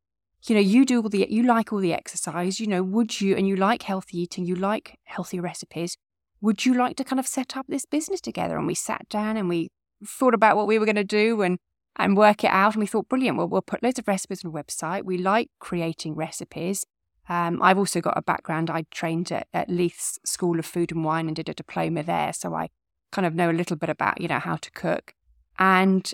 You 0.44 0.56
know, 0.56 0.62
you 0.62 0.86
do 0.86 1.04
all 1.04 1.10
the, 1.10 1.28
you 1.30 1.44
like 1.44 1.72
all 1.72 1.80
the 1.80 1.94
exercise, 1.94 2.60
you 2.60 2.68
know, 2.68 2.82
would 2.82 3.22
you, 3.22 3.36
and 3.36 3.48
you 3.48 3.56
like 3.56 3.84
healthy 3.84 4.22
eating, 4.22 4.46
you 4.46 4.56
like 4.56 4.98
healthy 5.04 5.40
recipes. 5.40 5.98
Would 6.42 6.66
you 6.66 6.74
like 6.74 6.96
to 6.98 7.04
kind 7.04 7.20
of 7.20 7.28
set 7.28 7.56
up 7.56 7.68
this 7.70 7.86
business 7.86 8.20
together? 8.20 8.58
And 8.58 8.66
we 8.66 8.74
sat 8.74 9.08
down 9.10 9.38
and 9.38 9.48
we 9.48 9.70
thought 10.04 10.34
about 10.34 10.58
what 10.58 10.66
we 10.66 10.80
were 10.80 10.86
going 10.86 10.96
to 10.96 11.04
do 11.04 11.44
and, 11.44 11.60
and 11.96 12.18
work 12.18 12.44
it 12.44 12.50
out. 12.50 12.74
And 12.74 12.80
we 12.80 12.88
thought, 12.88 13.08
brilliant, 13.08 13.38
well, 13.38 13.48
we'll 13.48 13.62
put 13.62 13.84
loads 13.84 14.00
of 14.00 14.08
recipes 14.08 14.44
on 14.44 14.50
a 14.50 14.54
website. 14.54 15.06
We 15.06 15.20
like 15.20 15.50
creating 15.60 16.16
recipes. 16.16 16.84
Um, 17.30 17.62
I've 17.62 17.78
also 17.78 18.02
got 18.02 18.18
a 18.18 18.24
background. 18.24 18.72
I 18.72 18.86
trained 18.90 19.32
at, 19.32 19.48
at 19.54 19.70
Leith's 19.70 20.18
School 20.26 20.58
of 20.58 20.66
Food 20.66 20.92
and 20.92 21.06
Wine 21.06 21.28
and 21.28 21.36
did 21.36 21.50
a 21.50 21.54
diploma 21.54 22.02
there. 22.02 22.34
So 22.34 22.56
I 22.56 22.70
kind 23.12 23.28
of 23.28 23.36
know 23.36 23.52
a 23.52 23.54
little 23.54 23.78
bit 23.78 23.90
about, 23.90 24.20
you 24.20 24.28
know, 24.28 24.40
how 24.40 24.56
to 24.56 24.72
cook. 24.72 25.14
And 25.60 26.12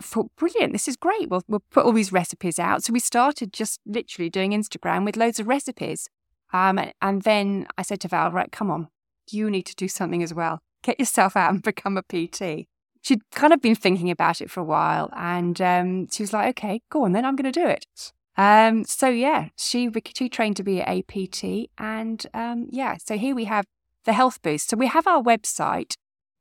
thought, 0.00 0.30
brilliant, 0.36 0.72
this 0.72 0.88
is 0.88 0.96
great. 0.96 1.28
We'll, 1.28 1.42
we'll 1.48 1.62
put 1.70 1.84
all 1.84 1.92
these 1.92 2.12
recipes 2.12 2.58
out. 2.58 2.84
So 2.84 2.92
we 2.92 3.00
started 3.00 3.52
just 3.52 3.80
literally 3.86 4.30
doing 4.30 4.52
Instagram 4.52 5.04
with 5.04 5.16
loads 5.16 5.40
of 5.40 5.46
recipes. 5.46 6.08
Um, 6.52 6.80
and 7.02 7.22
then 7.22 7.66
I 7.76 7.82
said 7.82 8.00
to 8.00 8.08
Val, 8.08 8.30
right, 8.30 8.50
come 8.52 8.70
on, 8.70 8.88
you 9.30 9.50
need 9.50 9.66
to 9.66 9.74
do 9.74 9.88
something 9.88 10.22
as 10.22 10.32
well. 10.32 10.60
Get 10.82 10.98
yourself 10.98 11.36
out 11.36 11.52
and 11.52 11.62
become 11.64 11.96
a 11.96 12.02
PT. 12.02 12.66
She'd 13.02 13.28
kind 13.32 13.52
of 13.52 13.60
been 13.60 13.74
thinking 13.74 14.10
about 14.10 14.40
it 14.40 14.50
for 14.50 14.60
a 14.60 14.64
while. 14.64 15.10
And 15.14 15.60
um, 15.60 16.08
she 16.10 16.22
was 16.22 16.32
like, 16.32 16.48
okay, 16.50 16.80
go 16.90 17.04
on 17.04 17.12
then, 17.12 17.24
I'm 17.24 17.36
going 17.36 17.52
to 17.52 17.60
do 17.60 17.66
it. 17.66 18.12
Um, 18.36 18.84
so 18.84 19.08
yeah, 19.08 19.48
she, 19.56 19.90
she 20.16 20.28
trained 20.28 20.56
to 20.56 20.62
be 20.62 20.80
a 20.80 21.02
PT. 21.02 21.70
And 21.78 22.26
um, 22.34 22.68
yeah, 22.70 22.96
so 23.04 23.16
here 23.16 23.34
we 23.34 23.44
have 23.44 23.64
the 24.04 24.12
Health 24.12 24.40
Boost. 24.42 24.70
So 24.70 24.76
we 24.76 24.86
have 24.86 25.06
our 25.06 25.22
website 25.22 25.94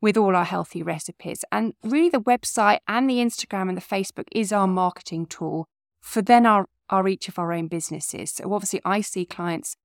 with 0.03 0.17
all 0.17 0.35
our 0.35 0.43
healthy 0.43 0.83
recipes. 0.83 1.45
And 1.49 1.75
really, 1.81 2.09
the 2.09 2.19
website 2.19 2.79
and 2.89 3.09
the 3.09 3.19
Instagram 3.19 3.69
and 3.69 3.77
the 3.77 3.81
Facebook 3.81 4.25
is 4.33 4.51
our 4.51 4.67
marketing 4.67 5.25
tool 5.27 5.65
for 6.01 6.21
then 6.21 6.45
our, 6.45 6.67
our 6.89 7.07
each 7.07 7.29
of 7.29 7.39
our 7.39 7.53
own 7.53 7.69
businesses. 7.69 8.31
So 8.31 8.53
obviously, 8.53 8.81
I 8.83 8.99
see 8.99 9.25
clients 9.25 9.77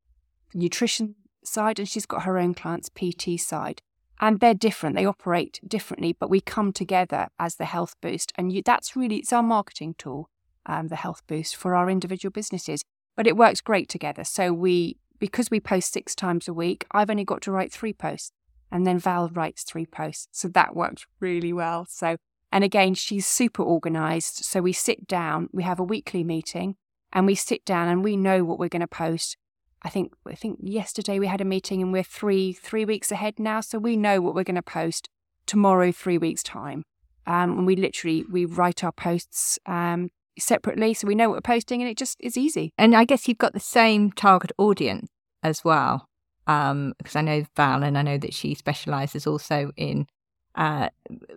nutrition 0.52 1.14
side, 1.44 1.78
and 1.78 1.88
she's 1.88 2.04
got 2.04 2.24
her 2.24 2.36
own 2.36 2.54
clients 2.54 2.88
PT 2.88 3.38
side. 3.38 3.80
And 4.20 4.40
they're 4.40 4.54
different. 4.54 4.96
They 4.96 5.06
operate 5.06 5.60
differently, 5.64 6.16
but 6.18 6.28
we 6.28 6.40
come 6.40 6.72
together 6.72 7.28
as 7.38 7.54
the 7.54 7.66
Health 7.66 7.94
Boost. 8.02 8.32
And 8.34 8.50
you, 8.50 8.60
that's 8.60 8.96
really, 8.96 9.18
it's 9.18 9.32
our 9.32 9.44
marketing 9.44 9.94
tool, 9.98 10.30
um, 10.66 10.88
the 10.88 10.96
Health 10.96 11.22
Boost 11.28 11.54
for 11.54 11.76
our 11.76 11.88
individual 11.88 12.32
businesses. 12.32 12.82
But 13.14 13.28
it 13.28 13.36
works 13.36 13.60
great 13.60 13.88
together. 13.88 14.24
So 14.24 14.52
we, 14.52 14.96
because 15.20 15.48
we 15.48 15.60
post 15.60 15.92
six 15.92 16.16
times 16.16 16.48
a 16.48 16.52
week, 16.52 16.86
I've 16.90 17.08
only 17.08 17.24
got 17.24 17.40
to 17.42 17.52
write 17.52 17.72
three 17.72 17.92
posts 17.92 18.32
and 18.70 18.86
then 18.86 18.98
Val 18.98 19.28
writes 19.28 19.62
three 19.62 19.86
posts. 19.86 20.28
So 20.32 20.48
that 20.48 20.76
worked 20.76 21.06
really 21.20 21.52
well. 21.52 21.86
So, 21.88 22.16
and 22.52 22.64
again, 22.64 22.94
she's 22.94 23.26
super 23.26 23.62
organized. 23.62 24.44
So 24.44 24.60
we 24.60 24.72
sit 24.72 25.06
down, 25.06 25.48
we 25.52 25.62
have 25.62 25.80
a 25.80 25.84
weekly 25.84 26.24
meeting 26.24 26.76
and 27.12 27.26
we 27.26 27.34
sit 27.34 27.64
down 27.64 27.88
and 27.88 28.04
we 28.04 28.16
know 28.16 28.44
what 28.44 28.58
we're 28.58 28.68
going 28.68 28.80
to 28.80 28.86
post. 28.86 29.36
I 29.82 29.88
think, 29.88 30.12
I 30.26 30.34
think 30.34 30.58
yesterday 30.60 31.18
we 31.18 31.28
had 31.28 31.40
a 31.40 31.44
meeting 31.44 31.80
and 31.80 31.92
we're 31.92 32.02
three, 32.02 32.52
three 32.52 32.84
weeks 32.84 33.12
ahead 33.12 33.38
now. 33.38 33.60
So 33.60 33.78
we 33.78 33.96
know 33.96 34.20
what 34.20 34.34
we're 34.34 34.44
going 34.44 34.56
to 34.56 34.62
post 34.62 35.08
tomorrow, 35.46 35.92
three 35.92 36.18
weeks 36.18 36.42
time. 36.42 36.82
Um, 37.26 37.58
and 37.58 37.66
we 37.66 37.76
literally, 37.76 38.24
we 38.30 38.44
write 38.44 38.82
our 38.82 38.92
posts, 38.92 39.58
um, 39.66 40.10
separately. 40.38 40.94
So 40.94 41.06
we 41.06 41.14
know 41.14 41.28
what 41.28 41.36
we're 41.36 41.40
posting 41.56 41.80
and 41.82 41.90
it 41.90 41.96
just 41.96 42.16
is 42.20 42.36
easy. 42.36 42.72
And 42.78 42.94
I 42.94 43.04
guess 43.04 43.28
you've 43.28 43.38
got 43.38 43.54
the 43.54 43.60
same 43.60 44.12
target 44.12 44.52
audience 44.58 45.08
as 45.42 45.64
well 45.64 46.08
um, 46.48 46.94
because 46.98 47.14
I 47.14 47.20
know 47.20 47.44
Val 47.54 47.84
and 47.84 47.96
I 47.96 48.02
know 48.02 48.18
that 48.18 48.34
she 48.34 48.54
specialises 48.54 49.26
also 49.26 49.70
in 49.76 50.08
uh, 50.54 50.88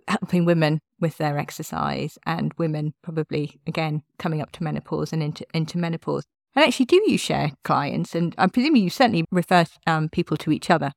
helping 0.08 0.44
women 0.44 0.80
with 0.98 1.18
their 1.18 1.38
exercise 1.38 2.18
and 2.26 2.52
women 2.54 2.94
probably 3.02 3.60
again 3.66 4.02
coming 4.18 4.40
up 4.40 4.50
to 4.52 4.64
menopause 4.64 5.12
and 5.12 5.22
into 5.22 5.46
into 5.54 5.78
menopause. 5.78 6.24
And 6.56 6.64
actually, 6.64 6.86
do 6.86 7.00
you 7.06 7.16
share 7.16 7.52
clients? 7.62 8.14
And 8.14 8.34
I'm 8.36 8.50
presuming 8.50 8.82
you 8.82 8.90
certainly 8.90 9.24
refer 9.30 9.64
um, 9.86 10.08
people 10.08 10.36
to 10.38 10.50
each 10.50 10.70
other. 10.70 10.92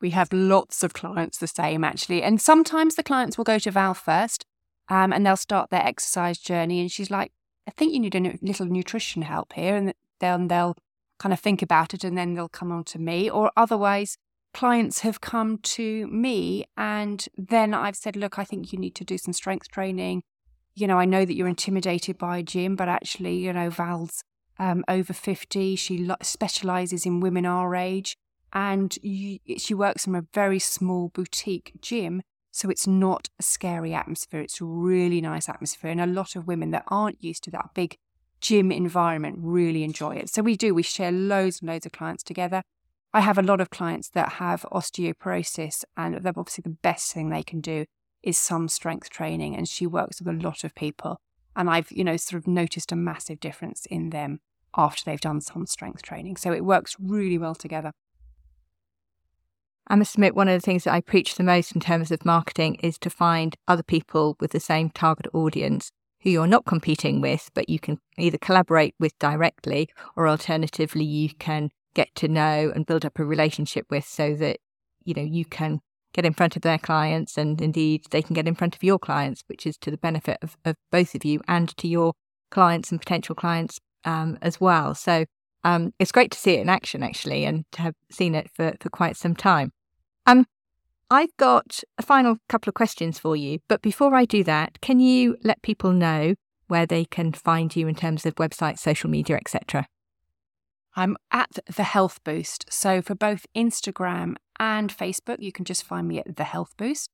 We 0.00 0.10
have 0.10 0.32
lots 0.32 0.82
of 0.82 0.92
clients 0.92 1.38
the 1.38 1.48
same 1.48 1.82
actually, 1.82 2.22
and 2.22 2.40
sometimes 2.40 2.94
the 2.94 3.02
clients 3.02 3.36
will 3.38 3.44
go 3.44 3.58
to 3.58 3.70
Val 3.70 3.94
first, 3.94 4.44
um, 4.88 5.12
and 5.12 5.26
they'll 5.26 5.36
start 5.36 5.70
their 5.70 5.84
exercise 5.84 6.38
journey, 6.38 6.80
and 6.80 6.92
she's 6.92 7.10
like, 7.10 7.32
"I 7.66 7.70
think 7.70 7.94
you 7.94 8.00
need 8.00 8.14
a 8.14 8.38
little 8.42 8.66
nutrition 8.66 9.22
help 9.22 9.54
here," 9.54 9.74
and 9.74 9.94
then 10.20 10.48
they'll 10.48 10.76
kind 11.18 11.32
of 11.32 11.40
think 11.40 11.62
about 11.62 11.94
it 11.94 12.04
and 12.04 12.16
then 12.16 12.34
they'll 12.34 12.48
come 12.48 12.72
on 12.72 12.84
to 12.84 12.98
me. 12.98 13.30
Or 13.30 13.50
otherwise, 13.56 14.16
clients 14.54 15.00
have 15.00 15.20
come 15.20 15.58
to 15.58 16.06
me 16.08 16.66
and 16.76 17.26
then 17.36 17.74
I've 17.74 17.96
said, 17.96 18.16
look, 18.16 18.38
I 18.38 18.44
think 18.44 18.72
you 18.72 18.78
need 18.78 18.94
to 18.96 19.04
do 19.04 19.18
some 19.18 19.32
strength 19.32 19.70
training. 19.70 20.22
You 20.74 20.86
know, 20.86 20.98
I 20.98 21.04
know 21.04 21.24
that 21.24 21.34
you're 21.34 21.48
intimidated 21.48 22.18
by 22.18 22.38
a 22.38 22.42
gym, 22.42 22.76
but 22.76 22.88
actually, 22.88 23.36
you 23.36 23.52
know, 23.52 23.70
Val's 23.70 24.22
um, 24.58 24.84
over 24.88 25.12
50. 25.12 25.76
She 25.76 25.98
lo- 25.98 26.16
specializes 26.22 27.06
in 27.06 27.20
women 27.20 27.46
our 27.46 27.74
age 27.74 28.16
and 28.52 28.96
you, 29.02 29.38
she 29.58 29.74
works 29.74 30.06
in 30.06 30.14
a 30.14 30.24
very 30.32 30.58
small 30.58 31.08
boutique 31.08 31.72
gym. 31.80 32.22
So 32.50 32.70
it's 32.70 32.86
not 32.86 33.28
a 33.38 33.42
scary 33.42 33.92
atmosphere. 33.92 34.40
It's 34.40 34.62
a 34.62 34.64
really 34.64 35.20
nice 35.20 35.48
atmosphere. 35.48 35.90
And 35.90 36.00
a 36.00 36.06
lot 36.06 36.36
of 36.36 36.46
women 36.46 36.70
that 36.70 36.84
aren't 36.88 37.22
used 37.22 37.44
to 37.44 37.50
that 37.50 37.70
big 37.74 37.98
gym 38.46 38.70
environment 38.70 39.36
really 39.40 39.82
enjoy 39.82 40.14
it. 40.14 40.30
So 40.30 40.40
we 40.40 40.56
do, 40.56 40.72
we 40.72 40.84
share 40.84 41.10
loads 41.10 41.60
and 41.60 41.68
loads 41.68 41.84
of 41.84 41.90
clients 41.90 42.22
together. 42.22 42.62
I 43.12 43.20
have 43.20 43.38
a 43.38 43.42
lot 43.42 43.60
of 43.60 43.70
clients 43.70 44.08
that 44.10 44.34
have 44.34 44.64
osteoporosis, 44.70 45.84
and 45.96 46.14
obviously 46.24 46.62
the 46.62 46.78
best 46.82 47.12
thing 47.12 47.28
they 47.28 47.42
can 47.42 47.60
do 47.60 47.86
is 48.22 48.38
some 48.38 48.68
strength 48.68 49.10
training. 49.10 49.56
And 49.56 49.66
she 49.66 49.84
works 49.84 50.20
with 50.20 50.28
a 50.28 50.38
lot 50.48 50.62
of 50.62 50.76
people. 50.76 51.18
And 51.56 51.68
I've, 51.68 51.90
you 51.90 52.04
know, 52.04 52.16
sort 52.16 52.40
of 52.40 52.46
noticed 52.46 52.92
a 52.92 52.96
massive 52.96 53.40
difference 53.40 53.84
in 53.86 54.10
them 54.10 54.38
after 54.76 55.02
they've 55.04 55.20
done 55.20 55.40
some 55.40 55.66
strength 55.66 56.02
training. 56.02 56.36
So 56.36 56.52
it 56.52 56.64
works 56.64 56.94
really 57.00 57.38
well 57.38 57.56
together. 57.56 57.90
I 59.88 59.96
must 59.96 60.14
admit, 60.14 60.36
one 60.36 60.48
of 60.48 60.54
the 60.54 60.64
things 60.64 60.84
that 60.84 60.94
I 60.94 61.00
preach 61.00 61.34
the 61.34 61.42
most 61.42 61.72
in 61.72 61.80
terms 61.80 62.12
of 62.12 62.24
marketing 62.24 62.76
is 62.76 62.96
to 62.98 63.10
find 63.10 63.56
other 63.66 63.82
people 63.82 64.36
with 64.38 64.52
the 64.52 64.60
same 64.60 64.90
target 64.90 65.26
audience 65.32 65.90
who 66.26 66.32
you're 66.32 66.46
not 66.48 66.64
competing 66.64 67.20
with, 67.20 67.50
but 67.54 67.68
you 67.68 67.78
can 67.78 68.00
either 68.18 68.36
collaborate 68.36 68.96
with 68.98 69.16
directly 69.20 69.88
or 70.16 70.26
alternatively 70.26 71.04
you 71.04 71.32
can 71.38 71.70
get 71.94 72.12
to 72.16 72.26
know 72.26 72.72
and 72.74 72.84
build 72.84 73.04
up 73.04 73.20
a 73.20 73.24
relationship 73.24 73.86
with 73.90 74.04
so 74.04 74.34
that, 74.34 74.58
you 75.04 75.14
know, 75.14 75.22
you 75.22 75.44
can 75.44 75.78
get 76.12 76.26
in 76.26 76.32
front 76.32 76.56
of 76.56 76.62
their 76.62 76.78
clients 76.78 77.38
and 77.38 77.62
indeed 77.62 78.02
they 78.10 78.22
can 78.22 78.34
get 78.34 78.48
in 78.48 78.56
front 78.56 78.74
of 78.74 78.82
your 78.82 78.98
clients, 78.98 79.44
which 79.46 79.68
is 79.68 79.78
to 79.78 79.88
the 79.88 79.96
benefit 79.96 80.36
of, 80.42 80.56
of 80.64 80.74
both 80.90 81.14
of 81.14 81.24
you 81.24 81.40
and 81.46 81.76
to 81.76 81.86
your 81.86 82.12
clients 82.50 82.90
and 82.90 82.98
potential 82.98 83.36
clients 83.36 83.78
um, 84.04 84.36
as 84.42 84.60
well. 84.60 84.96
So 84.96 85.26
um, 85.62 85.92
it's 86.00 86.10
great 86.10 86.32
to 86.32 86.38
see 86.38 86.54
it 86.54 86.60
in 86.60 86.68
action 86.68 87.04
actually 87.04 87.44
and 87.44 87.64
to 87.70 87.82
have 87.82 87.94
seen 88.10 88.34
it 88.34 88.50
for, 88.52 88.74
for 88.80 88.90
quite 88.90 89.16
some 89.16 89.36
time. 89.36 89.70
Um, 90.26 90.44
I've 91.10 91.36
got 91.36 91.80
a 91.98 92.02
final 92.02 92.38
couple 92.48 92.68
of 92.68 92.74
questions 92.74 93.18
for 93.18 93.36
you, 93.36 93.60
but 93.68 93.80
before 93.80 94.14
I 94.14 94.24
do 94.24 94.42
that, 94.44 94.80
can 94.80 94.98
you 94.98 95.36
let 95.44 95.62
people 95.62 95.92
know 95.92 96.34
where 96.66 96.86
they 96.86 97.04
can 97.04 97.32
find 97.32 97.74
you 97.76 97.86
in 97.86 97.94
terms 97.94 98.26
of 98.26 98.34
website, 98.34 98.78
social 98.78 99.08
media, 99.08 99.36
etc.? 99.36 99.86
I'm 100.96 101.16
at 101.30 101.58
the 101.76 101.84
Health 101.84 102.18
Boost. 102.24 102.72
So 102.72 103.00
for 103.02 103.14
both 103.14 103.46
Instagram 103.54 104.34
and 104.58 104.96
Facebook, 104.96 105.36
you 105.38 105.52
can 105.52 105.64
just 105.64 105.84
find 105.84 106.08
me 106.08 106.18
at 106.18 106.36
the 106.36 106.44
Health 106.44 106.74
Boost. 106.76 107.10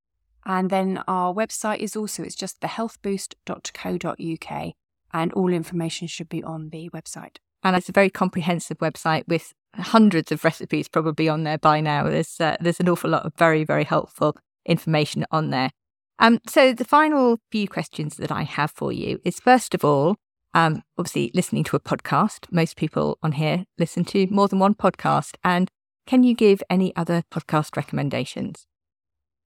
And 0.46 0.70
then 0.70 1.04
our 1.06 1.34
website 1.34 1.80
is 1.80 1.94
also 1.94 2.22
it's 2.22 2.34
just 2.34 2.60
thehealthboost.co.uk 2.60 4.72
and 5.12 5.32
all 5.34 5.52
information 5.52 6.08
should 6.08 6.30
be 6.30 6.42
on 6.42 6.70
the 6.70 6.88
website. 6.90 7.36
And 7.62 7.76
it's 7.76 7.88
a 7.88 7.92
very 7.92 8.10
comprehensive 8.10 8.78
website 8.78 9.28
with 9.28 9.52
hundreds 9.74 10.32
of 10.32 10.44
recipes 10.44 10.88
probably 10.88 11.28
on 11.28 11.44
there 11.44 11.58
by 11.58 11.80
now. 11.80 12.04
There's 12.04 12.40
uh, 12.40 12.56
there's 12.60 12.80
an 12.80 12.88
awful 12.88 13.10
lot 13.10 13.24
of 13.24 13.34
very 13.34 13.64
very 13.64 13.84
helpful 13.84 14.36
information 14.66 15.24
on 15.30 15.50
there. 15.50 15.70
Um, 16.18 16.38
so 16.46 16.72
the 16.72 16.84
final 16.84 17.38
few 17.50 17.66
questions 17.68 18.16
that 18.16 18.30
I 18.30 18.42
have 18.42 18.70
for 18.70 18.92
you 18.92 19.20
is 19.24 19.40
first 19.40 19.74
of 19.74 19.84
all, 19.84 20.16
um, 20.54 20.82
obviously 20.98 21.30
listening 21.34 21.64
to 21.64 21.76
a 21.76 21.80
podcast. 21.80 22.46
Most 22.50 22.76
people 22.76 23.18
on 23.22 23.32
here 23.32 23.64
listen 23.78 24.04
to 24.06 24.26
more 24.30 24.48
than 24.48 24.58
one 24.58 24.74
podcast, 24.74 25.34
and 25.42 25.70
can 26.06 26.22
you 26.22 26.34
give 26.34 26.62
any 26.70 26.94
other 26.96 27.22
podcast 27.30 27.76
recommendations? 27.76 28.66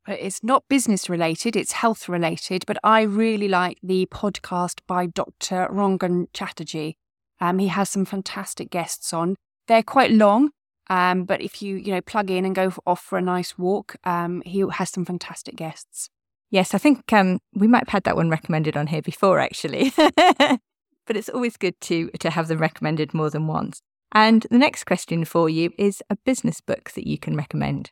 it's 0.08 0.42
not 0.42 0.68
business 0.68 1.08
related, 1.08 1.56
it's 1.56 1.72
health 1.72 2.08
related, 2.08 2.64
but 2.66 2.78
I 2.84 3.02
really 3.02 3.48
like 3.48 3.78
the 3.82 4.06
podcast 4.06 4.80
by 4.86 5.06
Dr. 5.06 5.68
Rangan 5.70 6.28
Chatterjee. 6.32 6.96
Um, 7.40 7.58
he 7.58 7.68
has 7.68 7.90
some 7.90 8.04
fantastic 8.04 8.70
guests 8.70 9.12
on. 9.12 9.36
They're 9.68 9.82
quite 9.82 10.12
long, 10.12 10.50
um, 10.88 11.24
but 11.24 11.40
if 11.40 11.60
you 11.62 11.76
you 11.76 11.92
know 11.92 12.00
plug 12.00 12.30
in 12.30 12.44
and 12.44 12.54
go 12.54 12.70
for, 12.70 12.82
off 12.86 13.00
for 13.00 13.18
a 13.18 13.22
nice 13.22 13.58
walk, 13.58 13.96
um, 14.04 14.42
he 14.44 14.64
has 14.72 14.90
some 14.90 15.04
fantastic 15.04 15.56
guests. 15.56 16.08
Yes, 16.50 16.74
I 16.74 16.78
think 16.78 17.12
um, 17.12 17.40
we 17.54 17.66
might 17.66 17.80
have 17.80 17.88
had 17.88 18.04
that 18.04 18.16
one 18.16 18.30
recommended 18.30 18.76
on 18.76 18.86
here 18.86 19.02
before, 19.02 19.40
actually. 19.40 19.92
but 19.96 21.16
it's 21.16 21.28
always 21.28 21.56
good 21.56 21.80
to 21.82 22.10
to 22.20 22.30
have 22.30 22.48
them 22.48 22.58
recommended 22.58 23.14
more 23.14 23.30
than 23.30 23.46
once. 23.46 23.80
And 24.12 24.46
the 24.50 24.58
next 24.58 24.84
question 24.84 25.24
for 25.24 25.48
you 25.48 25.72
is 25.78 26.02
a 26.08 26.16
business 26.24 26.60
book 26.60 26.92
that 26.92 27.06
you 27.06 27.18
can 27.18 27.36
recommend. 27.36 27.90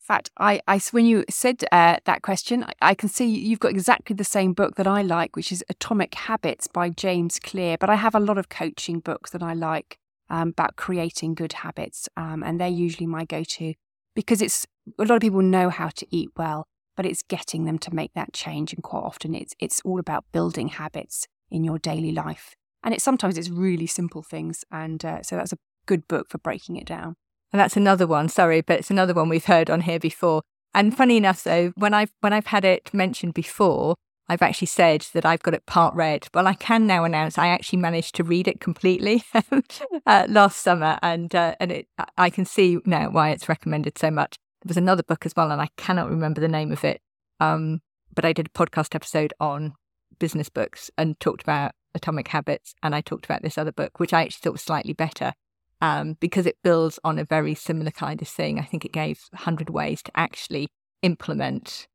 In 0.00 0.14
fact, 0.14 0.30
I, 0.38 0.60
I 0.66 0.80
when 0.90 1.04
you 1.04 1.24
said 1.28 1.64
uh, 1.70 1.96
that 2.06 2.22
question, 2.22 2.64
I, 2.64 2.72
I, 2.80 2.94
can 2.94 3.10
see 3.10 3.26
you've 3.26 3.60
got 3.60 3.72
exactly 3.72 4.16
the 4.16 4.24
same 4.24 4.54
book 4.54 4.76
that 4.76 4.86
I 4.86 5.02
like, 5.02 5.36
which 5.36 5.52
is 5.52 5.62
Atomic 5.68 6.14
Habits 6.14 6.66
by 6.66 6.88
James 6.88 7.38
Clear. 7.38 7.76
But 7.78 7.90
I 7.90 7.96
have 7.96 8.14
a 8.14 8.20
lot 8.20 8.38
of 8.38 8.48
coaching 8.48 9.00
books 9.00 9.30
that 9.32 9.42
I 9.42 9.52
like 9.52 9.98
um, 10.30 10.48
about 10.48 10.76
creating 10.76 11.34
good 11.34 11.52
habits, 11.54 12.08
um, 12.16 12.42
and 12.42 12.60
they're 12.60 12.68
usually 12.68 13.06
my 13.06 13.24
go-to 13.24 13.74
because 14.14 14.42
it's 14.42 14.66
a 14.98 15.04
lot 15.04 15.16
of 15.16 15.20
people 15.20 15.42
know 15.42 15.70
how 15.70 15.88
to 15.88 16.06
eat 16.10 16.30
well, 16.36 16.66
but 16.96 17.06
it's 17.06 17.22
getting 17.22 17.64
them 17.64 17.78
to 17.78 17.94
make 17.94 18.12
that 18.14 18.32
change, 18.32 18.72
and 18.72 18.82
quite 18.82 19.02
often 19.02 19.34
it's 19.34 19.54
it's 19.58 19.80
all 19.84 20.00
about 20.00 20.24
building 20.32 20.68
habits 20.68 21.26
in 21.50 21.64
your 21.64 21.78
daily 21.78 22.12
life, 22.12 22.54
and 22.82 22.94
it's 22.94 23.04
sometimes 23.04 23.38
it's 23.38 23.50
really 23.50 23.86
simple 23.86 24.22
things, 24.22 24.64
and 24.70 25.04
uh, 25.04 25.22
so 25.22 25.36
that's 25.36 25.52
a 25.52 25.58
good 25.86 26.06
book 26.08 26.28
for 26.30 26.38
breaking 26.38 26.76
it 26.76 26.86
down. 26.86 27.14
And 27.52 27.60
that's 27.60 27.76
another 27.76 28.06
one, 28.06 28.28
sorry, 28.28 28.60
but 28.60 28.80
it's 28.80 28.90
another 28.90 29.14
one 29.14 29.28
we've 29.28 29.46
heard 29.46 29.70
on 29.70 29.82
here 29.82 29.98
before. 29.98 30.42
And 30.74 30.94
funny 30.94 31.16
enough, 31.16 31.42
though, 31.44 31.72
when 31.76 31.94
I've 31.94 32.12
when 32.20 32.32
I've 32.32 32.46
had 32.46 32.64
it 32.64 32.92
mentioned 32.92 33.34
before, 33.34 33.94
I've 34.28 34.42
actually 34.42 34.66
said 34.66 35.06
that 35.14 35.24
I've 35.24 35.42
got 35.42 35.54
it 35.54 35.66
part 35.66 35.94
read. 35.94 36.28
Well, 36.34 36.46
I 36.46 36.54
can 36.54 36.86
now 36.86 37.04
announce 37.04 37.38
I 37.38 37.48
actually 37.48 37.78
managed 37.78 38.14
to 38.16 38.24
read 38.24 38.46
it 38.46 38.60
completely 38.60 39.24
uh, 40.06 40.26
last 40.28 40.60
summer, 40.60 40.98
and 41.02 41.34
uh, 41.34 41.54
and 41.60 41.72
it 41.72 41.88
I 42.16 42.30
can 42.30 42.44
see 42.44 42.78
now 42.84 43.10
why 43.10 43.30
it's 43.30 43.48
recommended 43.48 43.98
so 43.98 44.10
much. 44.10 44.36
There 44.62 44.70
was 44.70 44.76
another 44.76 45.02
book 45.02 45.24
as 45.24 45.34
well, 45.36 45.50
and 45.50 45.60
I 45.60 45.68
cannot 45.76 46.10
remember 46.10 46.40
the 46.40 46.48
name 46.48 46.72
of 46.72 46.84
it. 46.84 47.00
Um, 47.40 47.80
but 48.14 48.24
I 48.24 48.32
did 48.32 48.48
a 48.48 48.50
podcast 48.50 48.94
episode 48.94 49.32
on 49.40 49.74
business 50.18 50.48
books 50.48 50.90
and 50.98 51.18
talked 51.20 51.42
about 51.42 51.72
Atomic 51.94 52.28
Habits, 52.28 52.74
and 52.82 52.94
I 52.94 53.00
talked 53.00 53.24
about 53.24 53.42
this 53.42 53.56
other 53.56 53.72
book, 53.72 53.98
which 53.98 54.12
I 54.12 54.22
actually 54.22 54.40
thought 54.42 54.52
was 54.52 54.62
slightly 54.62 54.92
better 54.92 55.32
um, 55.80 56.16
because 56.20 56.46
it 56.46 56.58
builds 56.62 56.98
on 57.04 57.18
a 57.18 57.24
very 57.24 57.54
similar 57.54 57.90
kind 57.90 58.20
of 58.20 58.28
thing. 58.28 58.58
I 58.58 58.64
think 58.64 58.84
it 58.84 58.92
gave 58.92 59.20
100 59.30 59.70
ways 59.70 60.02
to 60.02 60.12
actually 60.14 60.68
implement 61.02 61.86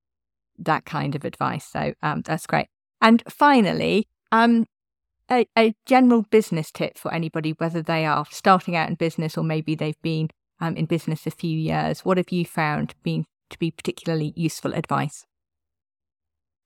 that 0.60 0.86
kind 0.86 1.16
of 1.16 1.26
advice. 1.26 1.66
So 1.66 1.94
um, 2.02 2.22
that's 2.22 2.48
great. 2.48 2.68
And 3.02 3.24
finally, 3.28 4.08
um, 4.32 4.66
a, 5.30 5.48
a, 5.58 5.76
general 5.86 6.24
business 6.24 6.72
tip 6.72 6.98
for 6.98 7.14
anybody, 7.14 7.52
whether 7.58 7.82
they 7.82 8.06
are 8.06 8.26
starting 8.30 8.76
out 8.76 8.90
in 8.90 8.96
business 8.96 9.38
or 9.38 9.44
maybe 9.44 9.76
they've 9.76 10.02
been 10.02 10.30
um, 10.60 10.76
in 10.76 10.86
business 10.86 11.26
a 11.28 11.32
few 11.32 11.58
years. 11.58 12.06
What 12.06 12.18
have 12.18 12.32
you 12.32 12.46
found 12.46 12.96
being 13.04 13.26
to 13.50 13.58
be 13.58 13.72
particularly 13.72 14.34
useful 14.36 14.74
advice? 14.74 15.26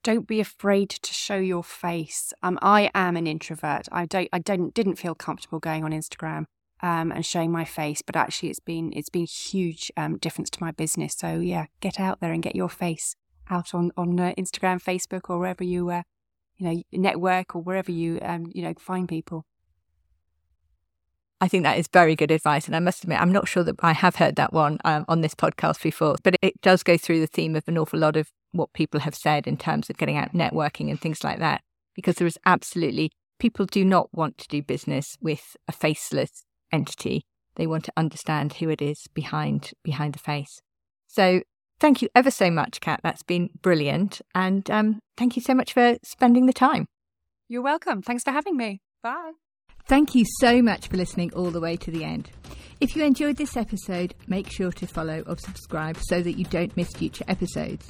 Don't 0.03 0.27
be 0.27 0.39
afraid 0.39 0.89
to 0.89 1.13
show 1.13 1.37
your 1.37 1.63
face. 1.63 2.33
Um, 2.41 2.57
I 2.61 2.89
am 2.93 3.17
an 3.17 3.27
introvert. 3.27 3.87
I 3.91 4.05
don't. 4.05 4.29
I 4.31 4.39
don't. 4.39 4.73
Didn't 4.73 4.95
feel 4.95 5.15
comfortable 5.15 5.59
going 5.59 5.83
on 5.83 5.91
Instagram 5.91 6.45
um, 6.81 7.11
and 7.11 7.25
showing 7.25 7.51
my 7.51 7.65
face. 7.65 8.01
But 8.01 8.15
actually, 8.15 8.49
it's 8.49 8.59
been 8.59 8.93
it's 8.95 9.09
been 9.09 9.25
huge 9.25 9.91
um, 9.97 10.17
difference 10.17 10.49
to 10.51 10.63
my 10.63 10.71
business. 10.71 11.15
So 11.17 11.39
yeah, 11.39 11.65
get 11.81 11.99
out 11.99 12.21
there 12.21 12.31
and 12.31 12.43
get 12.43 12.55
your 12.55 12.69
face 12.69 13.15
out 13.49 13.73
on 13.73 13.91
on 13.97 14.19
uh, 14.19 14.33
Instagram, 14.37 14.81
Facebook, 14.81 15.29
or 15.29 15.39
wherever 15.39 15.63
you 15.63 15.89
uh, 15.89 16.03
you 16.57 16.67
know 16.67 16.83
network 16.91 17.55
or 17.55 17.61
wherever 17.61 17.91
you 17.91 18.19
um, 18.21 18.51
you 18.53 18.63
know 18.63 18.73
find 18.79 19.07
people. 19.07 19.45
I 21.39 21.47
think 21.47 21.63
that 21.63 21.77
is 21.77 21.87
very 21.87 22.15
good 22.15 22.31
advice. 22.31 22.65
And 22.65 22.75
I 22.75 22.79
must 22.79 23.03
admit, 23.03 23.21
I'm 23.21 23.31
not 23.31 23.47
sure 23.47 23.63
that 23.63 23.75
I 23.81 23.93
have 23.93 24.15
heard 24.15 24.35
that 24.37 24.53
one 24.53 24.79
um, 24.83 25.05
on 25.07 25.21
this 25.21 25.35
podcast 25.35 25.83
before, 25.83 26.15
but 26.23 26.35
it 26.41 26.59
does 26.61 26.81
go 26.81 26.97
through 26.97 27.19
the 27.19 27.27
theme 27.27 27.55
of 27.55 27.63
an 27.67 27.77
awful 27.77 27.99
lot 27.99 28.15
of 28.15 28.31
what 28.53 28.73
people 28.73 29.01
have 29.01 29.13
said 29.13 29.45
in 29.45 29.55
terms 29.55 29.89
of 29.89 29.97
getting 29.97 30.17
out 30.17 30.33
networking 30.33 30.89
and 30.89 30.99
things 30.99 31.23
like 31.23 31.37
that. 31.39 31.61
Because 31.93 32.15
there 32.15 32.27
is 32.27 32.39
absolutely, 32.45 33.11
people 33.37 33.65
do 33.67 33.85
not 33.85 34.09
want 34.11 34.39
to 34.39 34.47
do 34.47 34.63
business 34.63 35.15
with 35.21 35.55
a 35.67 35.71
faceless 35.71 36.43
entity. 36.71 37.23
They 37.55 37.67
want 37.67 37.83
to 37.85 37.93
understand 37.95 38.53
who 38.53 38.69
it 38.69 38.81
is 38.81 39.05
behind 39.13 39.71
behind 39.83 40.13
the 40.13 40.19
face. 40.19 40.61
So 41.07 41.41
thank 41.79 42.01
you 42.01 42.09
ever 42.15 42.31
so 42.31 42.49
much, 42.49 42.79
Kat. 42.81 42.99
That's 43.03 43.23
been 43.23 43.49
brilliant, 43.61 44.21
and 44.35 44.69
um, 44.69 44.99
thank 45.15 45.35
you 45.35 45.41
so 45.41 45.53
much 45.53 45.73
for 45.73 45.97
spending 46.03 46.45
the 46.45 46.53
time. 46.53 46.87
You're 47.47 47.61
welcome. 47.61 48.01
Thanks 48.01 48.23
for 48.23 48.31
having 48.31 48.57
me. 48.57 48.81
Bye. 49.01 49.33
Thank 49.87 50.15
you 50.15 50.25
so 50.39 50.61
much 50.61 50.87
for 50.87 50.97
listening 50.97 51.33
all 51.33 51.49
the 51.49 51.61
way 51.61 51.77
to 51.77 51.91
the 51.91 52.03
end. 52.03 52.29
If 52.81 52.95
you 52.95 53.03
enjoyed 53.03 53.37
this 53.37 53.55
episode, 53.55 54.13
make 54.27 54.51
sure 54.51 54.71
to 54.73 54.85
follow 54.85 55.23
or 55.25 55.37
subscribe 55.37 55.97
so 56.09 56.21
that 56.21 56.37
you 56.37 56.43
don't 56.45 56.75
miss 56.75 56.91
future 56.91 57.23
episodes. 57.27 57.89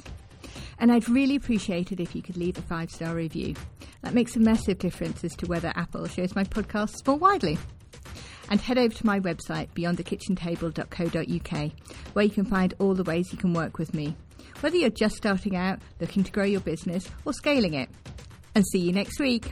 And 0.78 0.92
I'd 0.92 1.08
really 1.08 1.34
appreciate 1.34 1.90
it 1.90 1.98
if 1.98 2.14
you 2.14 2.22
could 2.22 2.36
leave 2.36 2.56
a 2.56 2.62
five 2.62 2.90
star 2.90 3.14
review. 3.14 3.54
That 4.02 4.14
makes 4.14 4.36
a 4.36 4.40
massive 4.40 4.78
difference 4.78 5.24
as 5.24 5.34
to 5.36 5.46
whether 5.46 5.72
Apple 5.74 6.06
shows 6.06 6.36
my 6.36 6.44
podcasts 6.44 7.04
more 7.04 7.16
widely 7.16 7.58
and 8.50 8.60
head 8.60 8.78
over 8.78 8.94
to 8.94 9.06
my 9.06 9.20
website 9.20 9.68
beyondthekitchentable.co.uk 9.74 11.72
where 12.12 12.24
you 12.24 12.30
can 12.30 12.44
find 12.44 12.74
all 12.78 12.94
the 12.94 13.04
ways 13.04 13.32
you 13.32 13.38
can 13.38 13.52
work 13.52 13.78
with 13.78 13.94
me, 13.94 14.16
whether 14.60 14.76
you're 14.76 14.90
just 14.90 15.16
starting 15.16 15.56
out, 15.56 15.78
looking 16.00 16.24
to 16.24 16.32
grow 16.32 16.44
your 16.44 16.60
business, 16.60 17.08
or 17.24 17.32
scaling 17.32 17.74
it. 17.74 17.88
And 18.54 18.66
see 18.66 18.80
you 18.80 18.92
next 18.92 19.20
week. 19.20 19.44